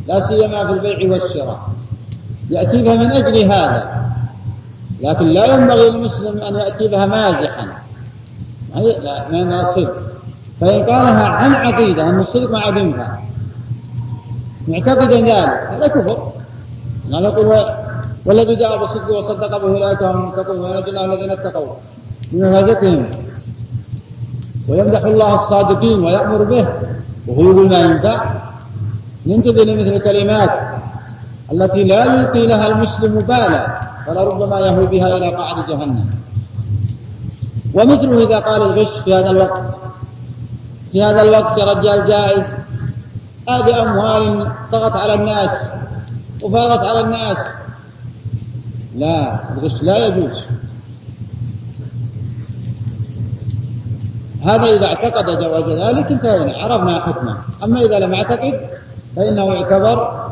لا 0.07 0.19
سيما 0.19 0.65
في 0.65 0.73
البيع 0.73 1.11
والشراء. 1.11 1.69
يأتي 2.49 2.81
بها 2.81 2.95
من 2.95 3.11
أجل 3.11 3.51
هذا. 3.51 4.05
لكن 5.01 5.25
لا 5.25 5.45
ينبغي 5.45 5.89
للمسلم 5.89 6.41
أن 6.41 6.55
يأتي 6.55 6.87
بها 6.87 7.05
مازحا. 7.05 7.67
ما 9.31 9.61
الصدق. 9.61 9.93
فإن 10.61 10.83
قالها 10.83 11.27
عن 11.27 11.53
عقيدة 11.53 12.09
أن 12.09 12.19
الصدق 12.19 12.51
ما 12.51 12.59
عاد 12.59 12.77
ينفع 12.77 13.17
معتقدا 14.67 15.15
ذلك 15.15 15.59
هذا 15.71 15.87
كفر. 15.87 16.31
لا 17.09 17.19
نقول 17.19 17.65
والذي 18.25 18.55
جاء 18.55 18.77
بالصدق 18.79 19.17
وصدق 19.17 19.65
به 19.65 19.67
أولئك 19.67 20.03
هم 20.03 20.21
المتقون 20.21 20.57
الله 20.87 21.05
الذين 21.05 21.31
اتقوا. 21.31 21.67
بمفازتهم 22.31 23.05
ويمدح 24.67 25.03
الله 25.03 25.35
الصادقين 25.35 26.03
ويأمر 26.03 26.43
به. 26.43 26.67
وهو 27.27 27.41
يقول 27.41 27.69
ما 27.69 27.79
ينفع. 27.79 28.33
ننتبه 29.27 29.63
لمثل 29.63 29.93
الكلمات 29.93 30.51
التي 31.51 31.83
لا 31.83 32.05
يلقي 32.05 32.47
لها 32.47 32.67
المسلم 32.67 33.19
بالا 33.19 33.81
فلربما 34.07 34.59
يهوي 34.59 34.85
بها 34.87 35.17
إلى 35.17 35.35
قعر 35.35 35.55
جهنم. 35.69 36.05
ومثله 37.73 38.23
إذا 38.23 38.39
قال 38.39 38.61
الغش 38.61 38.99
في 38.99 39.13
هذا 39.13 39.29
الوقت. 39.29 39.63
في 40.91 41.03
هذا 41.03 41.21
الوقت 41.21 41.57
يا 41.57 41.65
رجال 41.65 42.07
جائز 42.07 42.43
هذه 43.49 43.81
أموال 43.81 44.51
طغت 44.71 44.95
على 44.95 45.13
الناس. 45.13 45.51
وفاضت 46.43 46.83
على 46.83 46.99
الناس. 46.99 47.37
لا 48.95 49.39
الغش 49.53 49.83
لا 49.83 50.07
يجوز. 50.07 50.41
هذا 54.45 54.65
إذا 54.65 54.85
اعتقد 54.85 55.39
جواز 55.41 55.79
ذلك 55.79 56.11
انتهينا 56.11 56.57
عرفنا 56.57 56.99
حكمه. 56.99 57.37
أما 57.63 57.81
إذا 57.81 57.99
لم 57.99 58.13
يعتقد 58.13 58.59
فإنه 59.15 59.53
يعتبر 59.53 60.27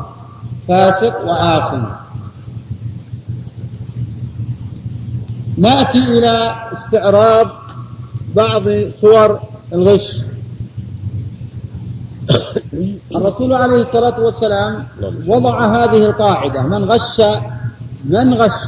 فاسق 0.68 1.24
وعاصي 1.24 1.82
نأتي 5.58 5.98
إلى 5.98 6.54
استعراض 6.72 7.46
بعض 8.34 8.62
صور 9.00 9.40
الغش. 9.72 10.16
الرسول 13.16 13.52
عليه 13.52 13.82
الصلاة 13.82 14.20
والسلام 14.20 14.86
وضع 15.26 15.84
هذه 15.84 15.96
القاعدة 15.96 16.62
من 16.62 16.84
غش 16.84 17.20
من 18.04 18.34
غش 18.34 18.66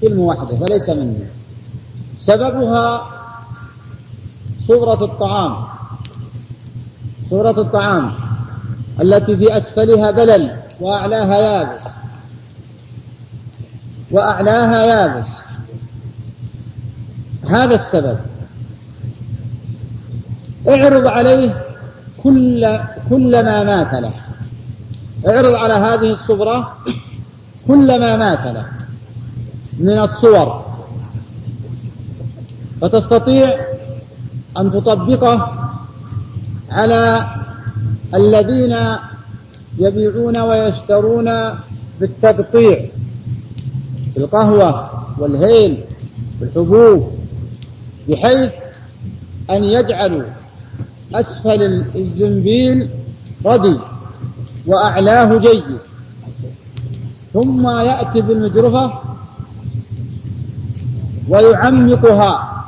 كلمة 0.00 0.22
واحدة 0.22 0.56
فليس 0.56 0.88
مني. 0.88 1.26
سببها 2.20 3.10
صورة 4.66 5.04
الطعام 5.04 5.56
صورة 7.30 7.60
الطعام 7.60 8.12
التي 9.02 9.36
في 9.36 9.56
أسفلها 9.56 10.10
بلل 10.10 10.56
وأعلاها 10.80 11.38
يابس 11.38 11.82
وأعلاها 14.10 14.84
يابس. 14.84 15.28
هذا 17.48 17.74
السبب. 17.74 18.18
اعرض 20.68 21.06
عليه 21.06 21.64
كل 22.22 22.78
كل 23.10 23.44
ما 23.44 23.64
مات 23.64 23.94
له. 23.94 24.12
اعرض 25.28 25.54
على 25.54 25.74
هذه 25.74 26.12
الصبرة. 26.12 26.76
كل 27.68 28.00
ما 28.00 28.16
مات 28.16 28.46
له. 28.46 28.66
من 29.78 29.98
الصور. 29.98 30.64
فتستطيع 32.80 33.56
أن 34.58 34.72
تطبقه 34.72 35.52
على 36.70 37.26
الذين 38.14 38.76
يبيعون 39.78 40.38
ويشترون 40.38 41.30
بالتقطيع. 42.00 42.86
في 44.14 44.20
القهوة 44.20 44.90
والهيل 45.18 45.84
والحبوب. 46.40 47.12
بحيث 48.08 48.52
أن 49.50 49.64
يجعلوا 49.64 50.41
أسفل 51.14 51.84
الزنبيل 51.94 52.88
ردي 53.46 53.76
وأعلاه 54.66 55.38
جيد. 55.38 55.64
ثم 57.32 57.68
يأتي 57.68 58.20
بالمجرفة 58.20 58.92
ويعمقها. 61.28 62.64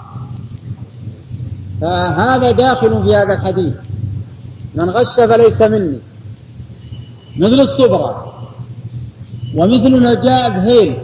فهذا 1.80 2.50
داخل 2.50 3.02
في 3.02 3.16
هذا 3.16 3.34
الحديث. 3.34 3.74
من 4.74 4.90
غش 4.90 5.20
فليس 5.20 5.62
مني. 5.62 5.98
مثل 7.36 7.60
الصبرة. 7.60 8.34
ومثل 9.54 10.02
نجاء 10.02 10.50
بهيل 10.50 10.96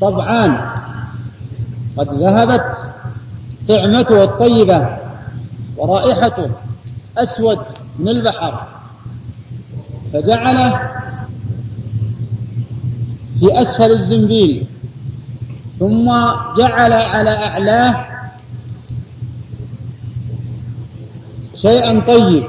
طبعان 0.00 0.70
قد 1.96 2.08
ذهبت 2.08 2.64
طعمته 3.68 4.24
الطيبة. 4.24 5.03
ورائحته 5.76 6.50
أسود 7.18 7.58
من 7.98 8.08
البحر 8.08 8.66
فجعله 10.12 10.90
في 13.40 13.62
أسفل 13.62 13.90
الزنبيل 13.92 14.66
ثم 15.78 16.04
جعل 16.58 16.92
على 16.92 17.30
أعلاه 17.30 18.06
شيئا 21.54 22.00
طيب 22.06 22.44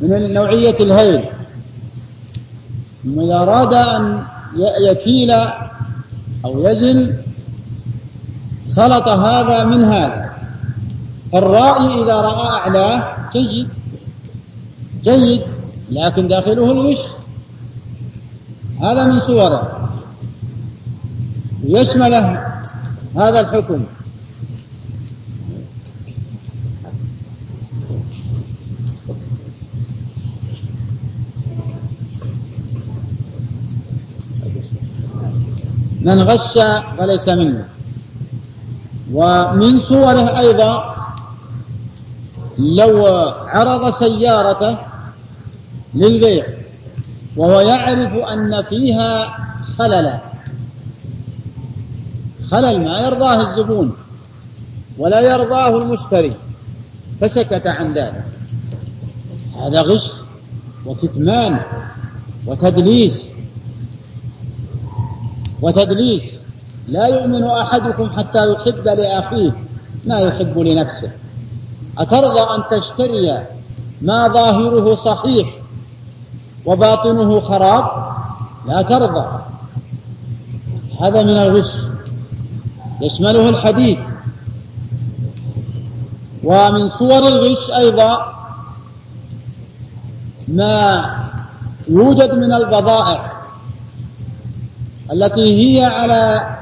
من 0.00 0.34
نوعية 0.34 0.76
الهيل. 0.80 1.24
ثم 3.04 3.20
إذا 3.20 3.34
أراد 3.34 3.74
أن 3.74 4.24
يكيل 4.80 5.30
أو 6.44 6.68
يزن 6.68 7.14
خلط 8.76 9.08
هذا 9.08 9.64
من 9.64 9.84
هذا. 9.84 10.29
الرائي 11.34 12.02
إذا 12.02 12.14
رأى 12.14 12.48
أعلاه 12.48 13.16
جيد. 13.32 13.68
جيد 15.04 15.42
لكن 15.90 16.28
داخله 16.28 16.72
الغش 16.72 16.98
هذا 18.82 19.04
من 19.04 19.20
صوره. 19.20 19.90
يشمله 21.64 22.46
هذا 23.16 23.40
الحكم. 23.40 23.84
من 36.00 36.22
غش 36.22 36.58
فليس 36.98 37.28
منه. 37.28 37.64
ومن 39.12 39.80
صوره 39.80 40.38
أيضا 40.38 40.89
لو 42.60 43.06
عرض 43.46 43.94
سيارته 43.94 44.78
للبيع 45.94 46.46
وهو 47.36 47.60
يعرف 47.60 48.14
أن 48.14 48.62
فيها 48.62 49.38
خللا. 49.78 50.18
خلل 52.50 52.84
ما 52.84 52.98
يرضاه 52.98 53.50
الزبون 53.50 53.96
ولا 54.98 55.20
يرضاه 55.20 55.78
المشتري 55.78 56.34
فسكت 57.20 57.66
عن 57.66 57.92
ذلك. 57.92 58.24
هذا 59.62 59.80
غش 59.80 60.10
وكتمان 60.86 61.60
وتدليس 62.46 63.22
وتدليس. 65.62 66.22
لا 66.88 67.06
يؤمن 67.06 67.44
أحدكم 67.44 68.10
حتى 68.10 68.52
يحب 68.52 68.88
لأخيه 68.88 69.52
ما 70.06 70.20
يحب 70.20 70.58
لنفسه. 70.58 71.10
أترضى 72.00 72.40
أن 72.40 72.62
تشتري 72.70 73.46
ما 74.02 74.28
ظاهره 74.28 74.94
صحيح 74.94 75.48
وباطنه 76.66 77.40
خراب؟ 77.40 77.84
لا 78.66 78.82
ترضى. 78.82 79.26
هذا 81.00 81.22
من 81.22 81.38
الغش. 81.38 81.72
يشمله 83.00 83.48
الحديث. 83.48 83.98
ومن 86.44 86.88
صور 86.88 87.28
الغش 87.28 87.70
أيضا 87.70 88.32
ما 90.48 91.06
يوجد 91.88 92.34
من 92.34 92.52
البضائع 92.52 93.32
التي 95.12 95.78
هي 95.78 95.84
على 95.84 96.56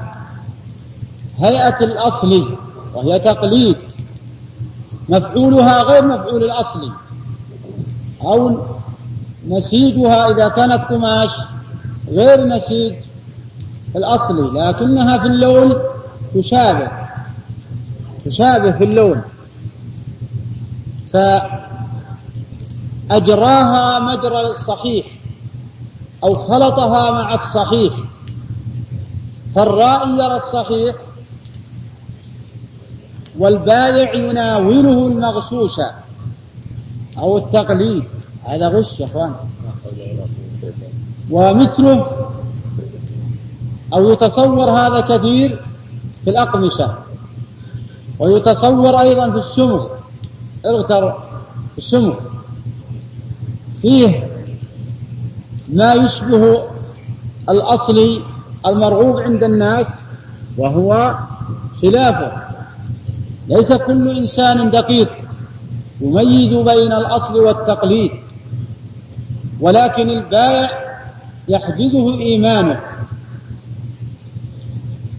هيئة 1.39 1.83
الأصل 1.83 2.55
وهي 2.93 3.19
تقليد. 3.19 3.88
مفعولها 5.09 5.83
غير 5.83 6.07
مفعول 6.07 6.43
الأصل. 6.43 6.91
أو 8.21 8.57
نسيجها 9.47 10.31
إذا 10.31 10.47
كانت 10.47 10.81
قماش 10.89 11.31
غير 12.09 12.47
نسيج 12.47 12.93
الأصلي 13.95 14.41
لكنها 14.41 15.17
في 15.17 15.25
اللون 15.25 15.73
تشابه 16.35 16.87
تشابه 18.25 18.71
في 18.71 18.83
اللون. 18.83 19.21
فأجراها 23.09 23.99
مجرى 23.99 24.41
الصحيح 24.41 25.05
أو 26.23 26.33
خلطها 26.33 27.11
مع 27.11 27.33
الصحيح. 27.35 27.93
فالرائي 29.55 30.09
يرى 30.11 30.35
الصحيح 30.35 30.95
والبائع 33.37 34.13
يناوله 34.13 35.07
المغشوش. 35.07 35.79
أو 37.17 37.37
التقليد. 37.37 38.03
هذا 38.45 38.67
غش 38.67 38.99
يا 38.99 39.05
إخوان. 39.05 39.33
ومثله 41.31 42.07
أو 43.93 44.11
يتصور 44.11 44.69
هذا 44.69 44.99
كثير 45.01 45.61
في 46.23 46.29
الأقمشة. 46.29 46.93
ويتصور 48.19 48.99
أيضا 48.99 49.31
في 49.31 49.37
السمك 49.37 49.89
اغتر 50.65 51.11
في 51.75 51.77
السمك 51.77 52.19
فيه 53.81 54.27
ما 55.73 55.93
يشبه 55.93 56.63
الأصلي 57.49 58.21
المرغوب 58.65 59.19
عند 59.19 59.43
الناس 59.43 59.87
وهو 60.57 61.15
خلافه. 61.81 62.48
ليس 63.49 63.73
كل 63.73 64.17
إنسان 64.17 64.69
دقيق. 64.69 65.09
يميز 66.01 66.53
بين 66.53 66.93
الأصل 66.93 67.35
والتقليد. 67.35 68.11
ولكن 69.59 70.09
البائع 70.09 70.69
يحجزه 71.47 72.19
إيمانه. 72.19 72.79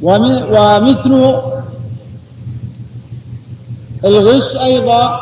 ومثل 0.02 1.40
الغش 4.04 4.56
أيضا 4.56 5.20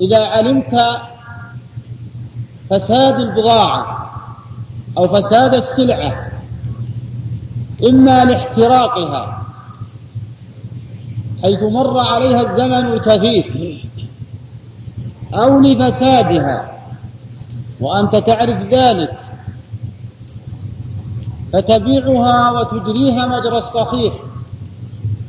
إذا 0.00 0.18
علمت 0.18 1.00
فساد 2.70 3.20
البضاعة 3.20 4.10
أو 4.98 5.08
فساد 5.08 5.54
السلعة 5.54 6.30
إما 7.84 8.24
لاحتراقها. 8.24 9.41
حيث 11.42 11.62
مر 11.62 11.98
عليها 11.98 12.40
الزمن 12.40 12.92
الكثير. 12.92 13.44
أو 15.34 15.60
لفسادها. 15.60 16.72
وأنت 17.80 18.16
تعرف 18.16 18.62
ذلك. 18.70 19.12
فتبيعها 21.52 22.50
وتجريها 22.50 23.26
مجرى 23.26 23.58
الصحيح 23.58 24.14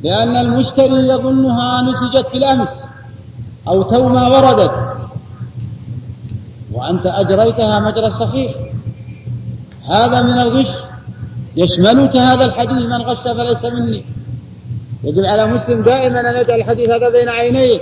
لأن 0.02 0.36
المشتري 0.36 1.08
يظنها 1.08 1.82
نسجت 1.82 2.28
في 2.28 2.36
الأمس. 2.36 2.68
أو 3.68 3.82
تو 3.82 4.08
ما 4.08 4.28
وردت. 4.28 4.96
وأنت 6.72 7.06
أجريتها 7.06 7.80
مجرى 7.80 8.06
الصحيح 8.06 8.52
هذا 9.90 10.22
من 10.22 10.38
الغش. 10.38 10.70
يشملك 11.56 12.16
هذا 12.16 12.44
الحديث 12.44 12.86
من 12.86 13.02
غش 13.02 13.18
فليس 13.18 13.64
مني. 13.64 14.04
يجب 15.04 15.24
على 15.24 15.46
مسلم 15.46 15.82
دائما 15.82 16.20
أن 16.20 16.40
يجعل 16.40 16.58
الحديث 16.58 16.90
هذا 16.90 17.08
بين 17.08 17.28
عينيه. 17.28 17.80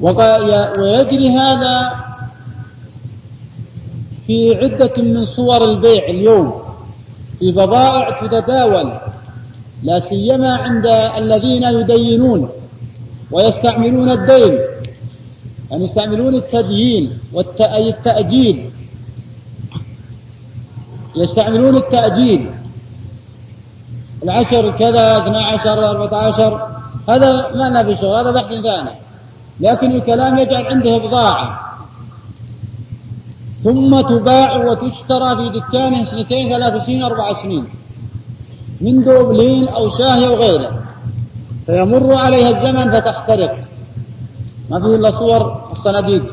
ويجري 0.00 1.30
هذا 1.30 1.92
في 4.26 4.56
عدة 4.56 5.02
من 5.02 5.26
صور 5.26 5.64
البيع 5.64 6.04
اليوم. 6.06 6.62
في 7.38 7.52
بضائع 7.52 8.20
تتداول 8.20 8.92
لا 9.82 10.00
سيما 10.00 10.56
عند 10.56 10.86
الذين 11.16 11.62
يدينون 11.62 12.48
ويستعملون 13.30 14.10
الدين. 14.10 14.58
يعني 15.70 15.84
يستعملون 15.84 16.34
التديين 16.34 17.18
والتأجيل 17.32 18.70
يستعملون 21.16 21.76
التأجيل. 21.76 22.50
العشر 24.22 24.70
كذا 24.70 25.18
اثنا 25.18 25.46
عشر 25.46 25.90
أربعة 25.90 26.18
عشر. 26.18 26.68
هذا 27.08 27.50
ما 27.54 27.68
لنا 27.68 27.82
بشغل 27.82 28.16
هذا 28.18 28.30
بحث 28.30 28.46
ثاني 28.46 28.90
لكن 29.60 29.90
الكلام 29.90 30.38
يجعل 30.38 30.66
عنده 30.66 30.98
بضاعة. 30.98 31.60
ثم 33.64 34.00
تباع 34.00 34.56
وتشترى 34.56 35.36
في 35.36 35.58
دكانه 35.58 36.10
سنتين 36.10 36.48
ثلاث 36.48 36.86
سنين 36.86 37.02
أربع 37.02 37.42
سنين. 37.42 37.64
من 38.80 39.02
دوبلين 39.02 39.68
أو 39.68 39.90
شاهي 39.90 40.26
أو 40.26 40.34
غيره. 40.34 40.82
فيمر 41.66 42.14
عليها 42.14 42.48
الزمن 42.48 42.92
فتحترق. 42.92 43.54
ما 44.70 44.80
فيه 44.80 44.94
إلا 44.94 45.10
صور 45.10 45.62
الصناديق 45.72 46.24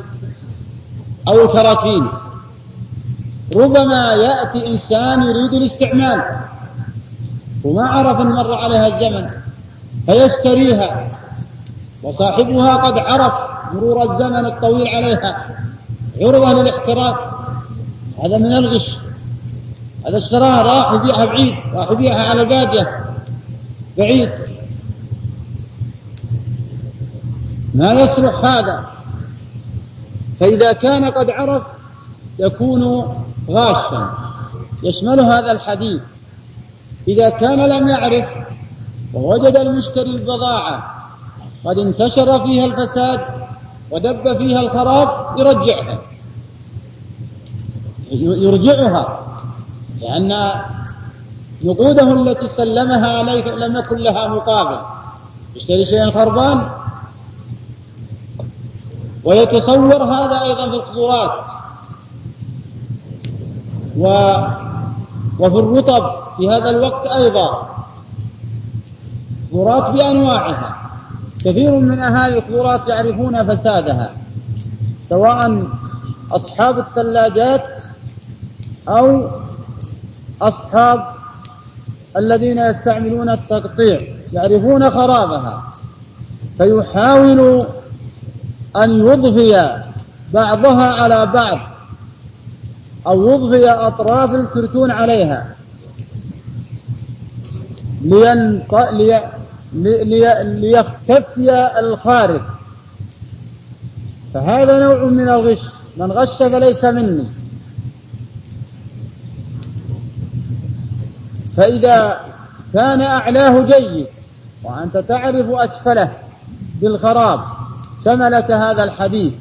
أو 1.27 1.41
الكراتين. 1.41 2.07
ربما 3.55 4.13
يأتي 4.13 4.67
إنسان 4.67 5.23
يريد 5.23 5.53
الاستعمال. 5.53 6.21
وما 7.65 7.87
عرف 7.87 8.21
أن 8.21 8.27
مر 8.27 8.53
عليها 8.53 8.87
الزمن 8.87 9.29
فيشتريها. 10.05 11.11
وصاحبها 12.03 12.75
قد 12.75 12.97
عرف 12.97 13.33
مرور 13.73 14.13
الزمن 14.13 14.45
الطويل 14.45 14.87
عليها 14.87 15.47
عرضة 16.21 16.53
للاحتراق 16.53 17.45
هذا 18.23 18.37
من 18.37 18.53
الغش. 18.53 18.91
هذا 20.07 20.17
اشتراها 20.17 20.61
راح 20.61 20.93
يبيعها 20.93 21.25
بعيد 21.25 21.55
راح 21.73 21.91
يبيعها 21.91 22.29
على 22.29 22.45
بادية 22.45 23.05
بعيد. 23.97 24.29
ما 27.73 27.93
يصلح 27.93 28.45
هذا؟ 28.45 28.85
فإذا 30.39 30.73
كان 30.73 31.05
قد 31.05 31.29
عرف 31.29 31.63
يكون 32.39 33.13
غاشا. 33.49 34.09
يشمل 34.83 35.19
هذا 35.19 35.51
الحديث. 35.51 36.01
إذا 37.07 37.29
كان 37.29 37.59
لم 37.59 37.87
يعرف 37.87 38.29
ووجد 39.13 39.55
المشتري 39.55 40.09
البضاعة 40.09 40.95
قد 41.65 41.77
انتشر 41.77 42.39
فيها 42.45 42.65
الفساد 42.65 43.19
ودب 43.91 44.37
فيها 44.37 44.59
الخراب 44.61 45.39
يرجعها. 45.39 45.99
يرجعها 48.11 49.19
لأن 50.01 50.51
نقوده 51.63 52.13
التي 52.13 52.47
سلمها 52.47 53.17
عليه 53.17 53.43
لم 53.55 53.77
يكن 53.77 53.97
لها 53.97 54.27
مقابل. 54.27 54.77
يشتري 55.55 55.85
شيئا 55.85 56.11
خربان 56.11 56.67
ويتصور 59.23 60.03
هذا 60.03 60.41
أيضا 60.43 60.69
في 60.69 60.75
الخضروات 60.75 61.31
و 63.97 64.07
وفي 65.39 65.55
الرطب 65.55 66.11
في 66.37 66.49
هذا 66.49 66.69
الوقت 66.69 67.07
أيضا. 67.07 67.69
خضروات 69.51 69.93
بأنواعها. 69.93 70.75
كثير 71.39 71.79
من 71.79 71.99
أهالي 71.99 72.37
الخضروات 72.37 72.87
يعرفون 72.87 73.55
فسادها 73.55 74.11
سواء 75.09 75.63
أصحاب 76.31 76.79
الثلاجات 76.79 77.63
أو 78.89 79.27
أصحاب 80.41 81.05
الذين 82.17 82.57
يستعملون 82.57 83.29
التقطيع 83.29 83.99
يعرفون 84.33 84.89
خرابها. 84.89 85.63
فيحاول 86.57 87.65
أن 88.75 88.89
يضفي 88.99 89.81
بعضها 90.33 90.93
على 90.93 91.25
بعض. 91.25 91.59
أو 93.07 93.33
يضفي 93.33 93.69
أطراف 93.69 94.31
الكرتون 94.31 94.91
عليها. 94.91 95.55
لينق... 98.01 98.89
لي... 98.91 99.23
لي... 99.73 100.43
ليختفي 100.43 101.71
الخارج. 101.79 102.41
فهذا 104.33 104.79
نوع 104.79 105.03
من 105.05 105.29
الغش. 105.29 105.61
من 105.97 106.11
غش 106.11 106.43
فليس 106.43 106.85
مني. 106.85 107.25
فإذا 111.57 112.21
كان 112.73 113.01
أعلاه 113.01 113.65
جيد 113.65 114.07
وأنت 114.63 114.97
تعرف 114.97 115.49
أسفله 115.49 116.11
بالخراب 116.81 117.39
شملك 118.05 118.51
هذا 118.51 118.83
الحديث. 118.83 119.33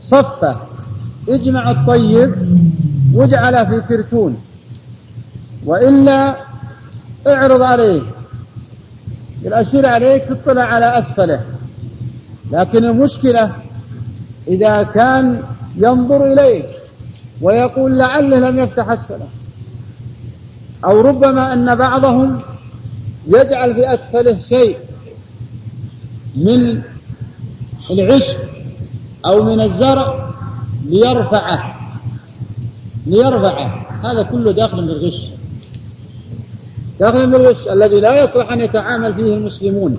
صفه. 0.00 0.67
اجمع 1.28 1.70
الطيب 1.70 2.34
واجعله 3.14 3.64
في 3.64 3.80
كرتون 3.88 4.36
وإلا 5.66 6.36
اعرض 7.26 7.62
عليه. 7.62 8.02
الأشير 9.44 9.86
عليك 9.86 10.24
تطلع 10.24 10.62
على 10.62 10.98
أسفله. 10.98 11.40
لكن 12.52 12.84
المشكلة 12.84 13.52
إذا 14.48 14.82
كان 14.82 15.42
ينظر 15.76 16.32
إليك 16.32 16.66
ويقول 17.40 17.98
لعله 17.98 18.50
لم 18.50 18.58
يفتح 18.58 18.90
أسفله 18.90 19.26
أو 20.84 21.00
ربما 21.00 21.52
أن 21.52 21.74
بعضهم 21.74 22.38
يجعل 23.26 23.74
في 23.74 23.94
أسفله 23.94 24.38
شيء 24.48 24.76
من 26.36 26.82
العشب 27.90 28.38
أو 29.26 29.42
من 29.42 29.60
الزرع 29.60 30.28
ليرفعه. 30.86 31.76
ليرفعه. 33.06 33.86
هذا 34.04 34.22
كله 34.22 34.52
داخل 34.52 34.76
في 34.76 34.92
الغش 34.92 35.26
داخل 37.00 37.30
في 37.30 37.36
الغش 37.36 37.68
الذي 37.68 38.00
لا 38.00 38.24
يصلح 38.24 38.52
أن 38.52 38.60
يتعامل 38.60 39.14
فيه 39.14 39.34
المسلمون. 39.34 39.96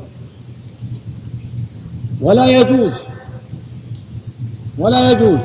ولا 2.21 2.45
يجوز. 2.45 2.93
ولا 4.77 5.11
يجوز. 5.11 5.39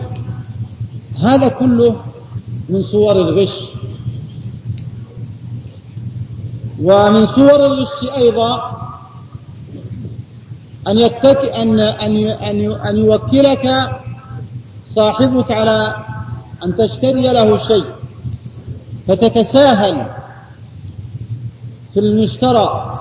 هذا 1.20 1.48
كله 1.48 2.00
من 2.68 2.82
صور 2.82 3.12
الغش. 3.12 3.54
ومن 6.80 7.26
صور 7.26 7.66
الغش 7.66 8.16
أيضا 8.16 8.74
أن 10.88 10.98
يتك 10.98 11.38
أن 11.38 11.80
أن 11.80 12.16
أن 12.26 12.72
أن 12.72 12.96
يوكلك 12.96 13.66
صاحبك 14.94 15.50
على 15.50 15.96
أن 16.64 16.76
تشتري 16.76 17.22
له 17.22 17.58
شيء 17.58 17.84
فتتساهل 19.08 20.06
في 21.94 22.00
المشترى 22.00 23.00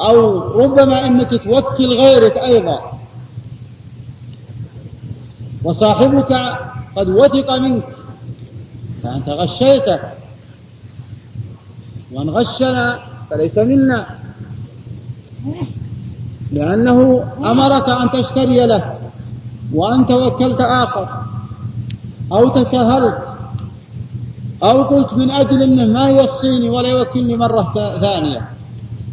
أو 0.00 0.38
ربما 0.52 1.06
أنك 1.06 1.42
توكل 1.44 1.96
غيرك 1.96 2.36
أيضا. 2.36 2.98
وصاحبك 5.64 6.32
قد 6.96 7.08
وثق 7.08 7.50
منك 7.50 7.88
فأنت 9.02 9.28
غشيته 9.28 9.98
ومن 12.12 12.30
غشنا 12.30 13.00
فليس 13.30 13.58
منا 13.58 14.06
لأنه 16.52 17.24
أمرك 17.38 17.88
أن 17.88 18.22
تشتري 18.22 18.66
له. 18.66 18.97
وأنت 19.74 20.10
وكلت 20.10 20.60
آخر. 20.60 21.08
أو 22.32 22.48
تساهلت 22.48 23.18
أو 24.62 24.82
قلت 24.82 25.12
من 25.12 25.30
أجل 25.30 25.62
أنه 25.62 25.84
ما 25.84 26.08
يوصيني 26.10 26.70
ولا 26.70 26.88
يوكلني 26.88 27.36
مرة 27.36 27.72
ثانية. 28.00 28.48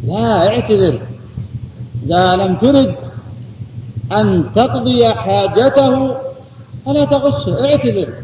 لا 0.06 0.48
اعتذر. 0.48 0.98
إذا 2.06 2.36
لم 2.36 2.56
ترد 2.56 2.94
أن 4.12 4.44
تقضي 4.54 5.08
حاجته 5.08 6.14
فلا 6.86 7.04
تغشه 7.04 7.64
اعتذر. 7.64 8.14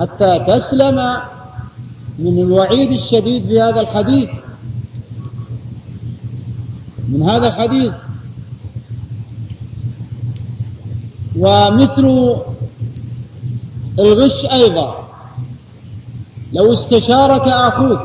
حتى 0.00 0.44
تسلم 0.48 1.16
من 2.18 2.38
الوعيد 2.38 2.92
الشديد 2.92 3.46
في 3.46 3.60
هذا 3.60 3.80
الحديث. 3.80 4.30
من 7.08 7.22
هذا 7.22 7.48
الحديث. 7.48 7.92
ومثل 11.38 12.36
الغش 13.98 14.44
أيضا. 14.44 15.08
لو 16.52 16.72
استشارك 16.72 17.48
أخوك 17.48 18.00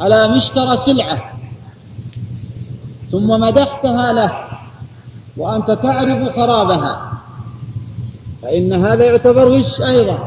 على 0.00 0.28
مشترى 0.28 0.76
سلعة 0.76 1.18
ثم 3.12 3.40
مدحتها 3.40 4.12
له 4.12 4.44
وأنت 5.36 5.70
تعرف 5.70 6.36
خرابها 6.36 7.12
فإن 8.42 8.72
هذا 8.72 9.04
يعتبر 9.04 9.48
غش 9.58 9.80
أيضا 9.80 10.18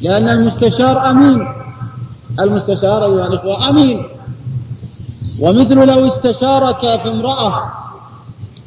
لأن 0.00 0.28
المستشار 0.28 1.10
أمين. 1.10 1.48
المستشار 2.40 3.04
أيها 3.04 3.26
الإخوة 3.26 3.68
أمين. 3.68 4.02
ومثل 5.40 5.86
لو 5.86 6.06
استشارك 6.06 6.80
في 6.80 7.08
امرأة 7.08 7.72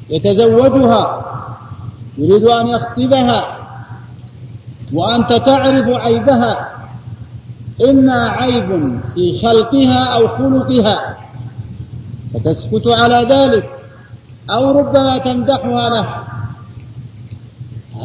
يتزوجها 0.10 1.29
يريد 2.20 2.44
أن 2.44 2.68
يخطبها 2.68 3.58
وأنت 4.94 5.34
تعرف 5.34 5.88
عيبها 5.88 6.70
إما 7.90 8.30
عيب 8.30 9.00
في 9.16 9.40
خلقها 9.42 10.04
أو 10.04 10.28
خلقها 10.28 11.18
فتسكت 12.34 12.88
على 12.88 13.28
ذلك 13.30 13.70
أو 14.50 14.80
ربما 14.80 15.18
تمدحها 15.18 15.90
له. 15.90 16.24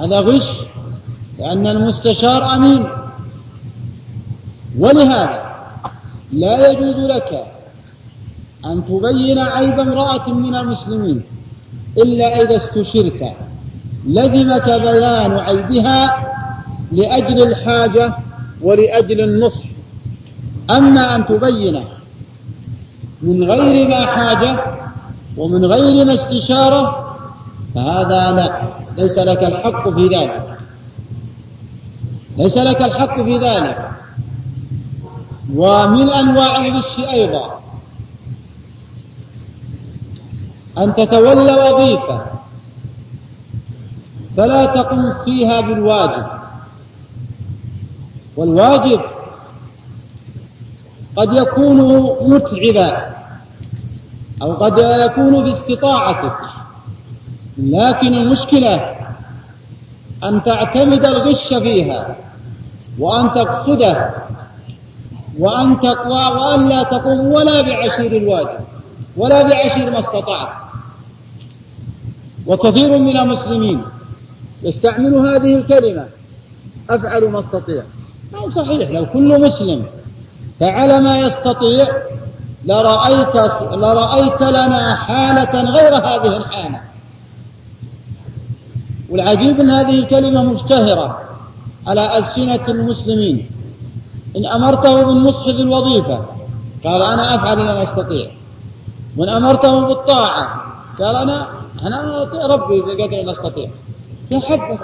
هذا 0.00 0.16
غش 0.20 0.48
لأن 1.38 1.66
المستشار 1.66 2.54
أمين. 2.54 2.86
ولهذا 4.78 5.54
لا 6.32 6.70
يجوز 6.70 6.96
لك 6.96 7.44
أن 8.66 8.84
تبين 8.88 9.38
عيب 9.38 9.80
امرأة 9.80 10.28
من 10.28 10.54
المسلمين 10.54 11.22
إلا 11.96 12.42
إذا 12.42 12.56
استشرت. 12.56 13.34
لزمك 14.06 14.64
بيان 14.64 15.32
عيبها 15.32 16.24
لأجل 16.92 17.42
الحاجة 17.42 18.14
ولأجل 18.62 19.20
النصح. 19.20 19.64
أما 20.70 21.16
أن 21.16 21.26
تبين 21.26 21.84
من 23.22 23.44
غير 23.44 23.88
ما 23.88 24.06
حاجة 24.06 24.56
ومن 25.36 25.64
غير 25.64 26.04
ما 26.04 26.14
استشارة 26.14 27.16
فهذا 27.74 28.32
لا 28.32 28.62
ليس 29.02 29.18
لك 29.18 29.44
الحق 29.44 29.88
في 29.88 30.06
ذلك. 30.06 30.56
ليس 32.36 32.56
لك 32.56 32.82
الحق 32.82 33.22
في 33.22 33.38
ذلك. 33.38 33.90
ومن 35.54 36.10
أنواع 36.10 36.66
الغش 36.66 36.98
أيضا. 36.98 37.60
أن 40.78 40.94
تتولى 40.94 41.54
وظيفة 41.54 42.43
فلا 44.36 44.66
تقم 44.66 45.12
فيها 45.24 45.60
بالواجب. 45.60 46.26
والواجب 48.36 49.00
قد 51.16 51.32
يكون 51.32 51.78
متعبا 52.30 53.14
أو 54.42 54.52
قد 54.52 54.78
يكون 54.78 55.44
باستطاعتك 55.44 56.36
لكن 57.58 58.14
المشكلة 58.14 58.94
أن 60.24 60.44
تعتمد 60.44 61.04
الغش 61.04 61.46
فيها 61.48 62.16
وأن 62.98 63.34
تقصده 63.34 64.10
وأن 65.38 65.80
تقوى 65.80 66.40
وأن 66.40 66.68
لا 66.68 66.82
تقوم 66.82 67.20
ولا 67.20 67.60
بعشير 67.62 68.16
الواجب 68.16 68.64
ولا 69.16 69.42
بعشير 69.42 69.90
ما 69.90 70.00
استطعت. 70.00 70.48
وكثير 72.46 72.98
من 72.98 73.16
المسلمين 73.16 73.82
يستعمل 74.64 75.14
هذه 75.14 75.56
الكلمة. 75.56 76.06
أفعل 76.90 77.24
ما 77.28 77.40
أستطيع. 77.40 77.82
ما 78.32 78.50
صحيح 78.50 78.90
لو 78.90 79.06
كل 79.06 79.40
مسلم 79.40 79.84
فعل 80.60 81.02
ما 81.02 81.18
يستطيع 81.18 81.88
لرأيت 82.64 83.36
لرأيت 83.72 84.40
لنا 84.40 84.96
حالة 84.96 85.60
غير 85.70 85.96
هذه 85.96 86.36
الحالة. 86.36 86.80
والعجيب 89.10 89.60
أن 89.60 89.70
هذه 89.70 89.98
الكلمة 89.98 90.42
مشتهرة 90.42 91.20
على 91.86 92.18
ألسنة 92.18 92.68
المسلمين. 92.68 93.50
إن 94.36 94.46
أمرته 94.46 95.02
بالنصح 95.02 95.44
في 95.44 95.50
الوظيفة 95.50 96.24
قال 96.84 97.02
أنا 97.02 97.34
أفعل 97.34 97.56
ما 97.58 97.82
أستطيع. 97.82 98.30
وإن 99.16 99.28
أمرته 99.28 99.88
بالطاعة 99.88 100.64
قال 100.98 101.16
أنا 101.16 101.46
أنا 101.82 102.22
أطيع 102.22 102.46
ربي 102.46 102.80
بقدر 102.80 103.24
ما 103.26 103.32
أستطيع. 103.32 103.68
يا 104.30 104.40
حبك 104.40 104.80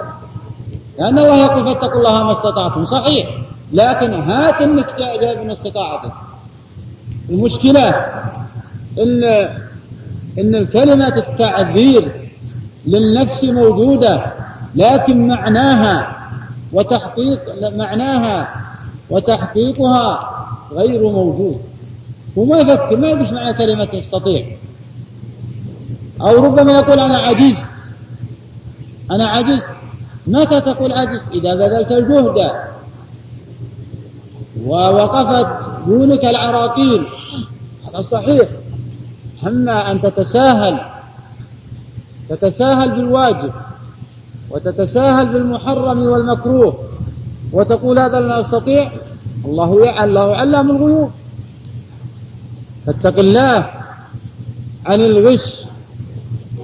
لأن 0.99 1.17
الله 1.17 1.45
يقول 1.45 1.65
فاتقوا 1.65 1.97
الله 1.99 2.23
ما 2.23 2.31
استطعتم. 2.31 2.85
صحيح. 2.85 3.29
لكن 3.73 4.13
هات 4.13 4.61
إنك 4.61 4.95
جايب 4.99 5.47
ما 5.47 5.53
استطاعتك 5.53 6.11
المشكلة 7.29 7.89
ان 8.99 9.23
إن 10.39 10.55
الكلمة 10.55 11.07
التعذير 11.17 12.11
للنفس 12.85 13.43
موجودة 13.43 14.25
لكن 14.75 15.27
معناها 15.27 16.17
وتحقيق 16.73 17.39
معناها 17.75 18.49
وتحقيقها 19.09 20.19
غير 20.71 21.01
موجود. 21.01 21.61
وما 22.35 22.59
يفكر 22.59 22.97
ما 22.97 23.09
يدري 23.09 23.31
معنى 23.31 23.53
كلمة 23.53 23.87
يستطيع. 23.93 24.45
أو 26.21 26.45
ربما 26.45 26.71
يقول 26.73 26.99
أنا 26.99 27.17
عجيز. 27.17 27.57
أنا 29.11 29.27
عجز 29.27 29.61
متى 30.27 30.61
تقول 30.61 30.91
عجز 30.91 31.21
إذا 31.33 31.55
بذلت 31.55 31.91
الجهد. 31.91 32.51
ووقفت 34.65 35.47
دونك 35.87 36.25
العراقيل. 36.25 37.07
هذا 37.87 38.01
صحيح. 38.01 38.49
أما 39.47 39.91
أن 39.91 40.01
تتساهل 40.01 40.77
تتساهل 42.29 42.91
بالواجب 42.91 43.51
وتتساهل 44.49 45.25
بالمحرم 45.25 45.99
والمكروه 46.03 46.83
وتقول 47.51 47.99
هذا 47.99 48.19
لا 48.19 48.41
أستطيع 48.41 48.91
الله 49.45 49.85
يعلم 49.85 50.09
الله 50.09 50.35
علام 50.35 50.71
الغيوب. 50.71 51.11
فاتق 52.85 53.19
الله 53.19 53.69
عن 54.85 55.01
الغش 55.01 55.61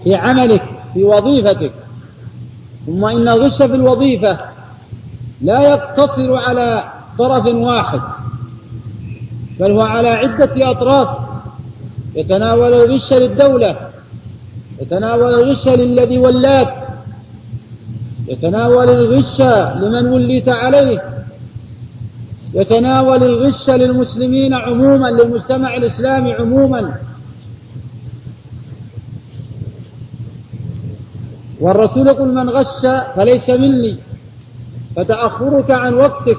في 0.03 0.15
عملك 0.15 0.63
في 0.93 1.03
وظيفتك. 1.03 1.71
ثم 2.87 3.05
إن 3.05 3.27
الغش 3.27 3.55
في 3.55 3.75
الوظيفة 3.75 4.37
لا 5.41 5.61
يقتصر 5.61 6.35
على 6.35 6.83
طرف 7.17 7.45
واحد 7.45 8.01
بل 9.59 9.71
هو 9.71 9.81
على 9.81 10.09
عدة 10.09 10.71
أطراف. 10.71 11.07
يتناول 12.15 12.73
الغش 12.73 13.13
للدولة 13.13 13.75
يتناول 14.81 15.33
الغش 15.33 15.67
للذي 15.67 16.17
ولاك 16.17 16.87
يتناول 18.27 18.89
الغش 18.89 19.41
لمن 19.81 20.05
وليت 20.07 20.49
عليه 20.49 21.03
يتناول 22.53 23.23
الغش 23.23 23.69
للمسلمين 23.69 24.53
عموما 24.53 25.07
للمجتمع 25.07 25.77
الإسلامي 25.77 26.33
عموما. 26.33 26.95
والرسول 31.59 32.07
يقول 32.07 32.33
من 32.33 32.49
غش 32.49 32.85
فليس 33.15 33.49
مني 33.49 33.95
فتأخرك 34.95 35.71
عن 35.71 35.93
وقتك 35.93 36.37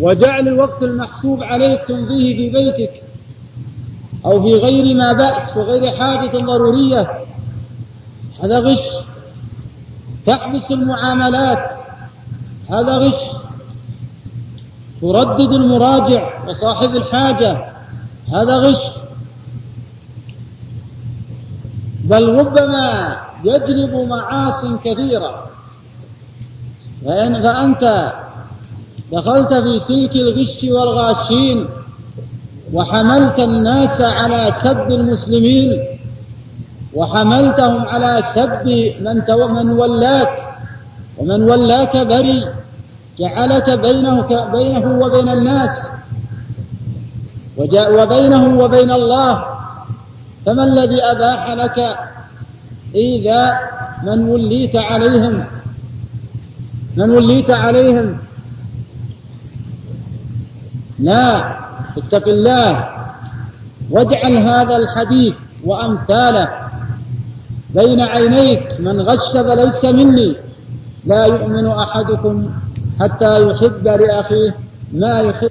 وجعل 0.00 0.48
الوقت 0.48 0.82
المحسوب 0.82 1.42
عليك 1.42 1.80
تمضيه 1.88 2.36
في 2.36 2.50
بيتك 2.50 3.02
أو 4.24 4.42
في 4.42 4.54
غير 4.54 4.94
ما 4.96 5.12
بأس 5.12 5.56
وغير 5.56 5.96
حاجة 5.96 6.38
ضرورية. 6.38 7.10
هذا 8.44 8.58
غش. 8.58 8.80
تحبس 10.26 10.72
المعاملات. 10.72 11.70
هذا 12.70 12.98
غش. 12.98 13.30
تردد 15.00 15.52
المراجع 15.52 16.48
وصاحب 16.48 16.96
الحاجة. 16.96 17.72
هذا 18.32 18.58
غش. 18.58 18.82
بل 22.04 22.28
ربما 22.28 23.16
يجلب 23.44 24.06
معاص 24.08 24.64
كثيرة. 24.84 25.50
فأنت 27.04 28.12
دخلت 29.12 29.54
في 29.54 29.78
سلك 29.78 30.12
الغش 30.12 30.64
والغاشين 30.64 31.66
وحملت 32.72 33.38
الناس 33.38 34.00
على 34.00 34.52
سب 34.62 34.90
المسلمين 34.90 35.84
وحملتهم 36.94 37.88
على 37.88 38.22
سب 38.34 38.66
من 39.00 39.22
من 39.54 39.70
ولاك 39.70 40.30
ومن 41.18 41.42
ولاك 41.42 41.96
بري 41.96 42.48
جعلك 43.18 43.70
بينه 43.70 44.20
بينه 44.52 44.98
وبين 45.00 45.28
الناس 45.28 45.70
وبينه 47.56 48.58
وبين 48.58 48.92
الله 48.92 49.44
فما 50.46 50.64
الذي 50.64 51.02
أباح 51.02 51.50
لك؟ 51.50 51.96
إذا 52.94 53.58
من 54.04 54.28
وليت 54.28 54.76
عليهم 54.76 55.44
من 56.96 57.10
وليت 57.10 57.50
عليهم. 57.50 58.18
لا 60.98 61.56
اتق 61.96 62.28
الله 62.28 62.88
واجعل 63.90 64.36
هذا 64.36 64.76
الحديث 64.76 65.34
وأمثاله 65.64 66.48
بين 67.74 68.00
عينيك. 68.00 68.80
من 68.80 69.00
غش 69.00 69.32
فليس 69.32 69.84
مني 69.84 70.36
لا 71.04 71.24
يؤمن 71.26 71.66
أحدكم 71.66 72.50
حتى 73.00 73.42
يحب 73.48 73.84
لأخيه 73.84 74.54
ما 74.92 75.20
يحب. 75.20 75.50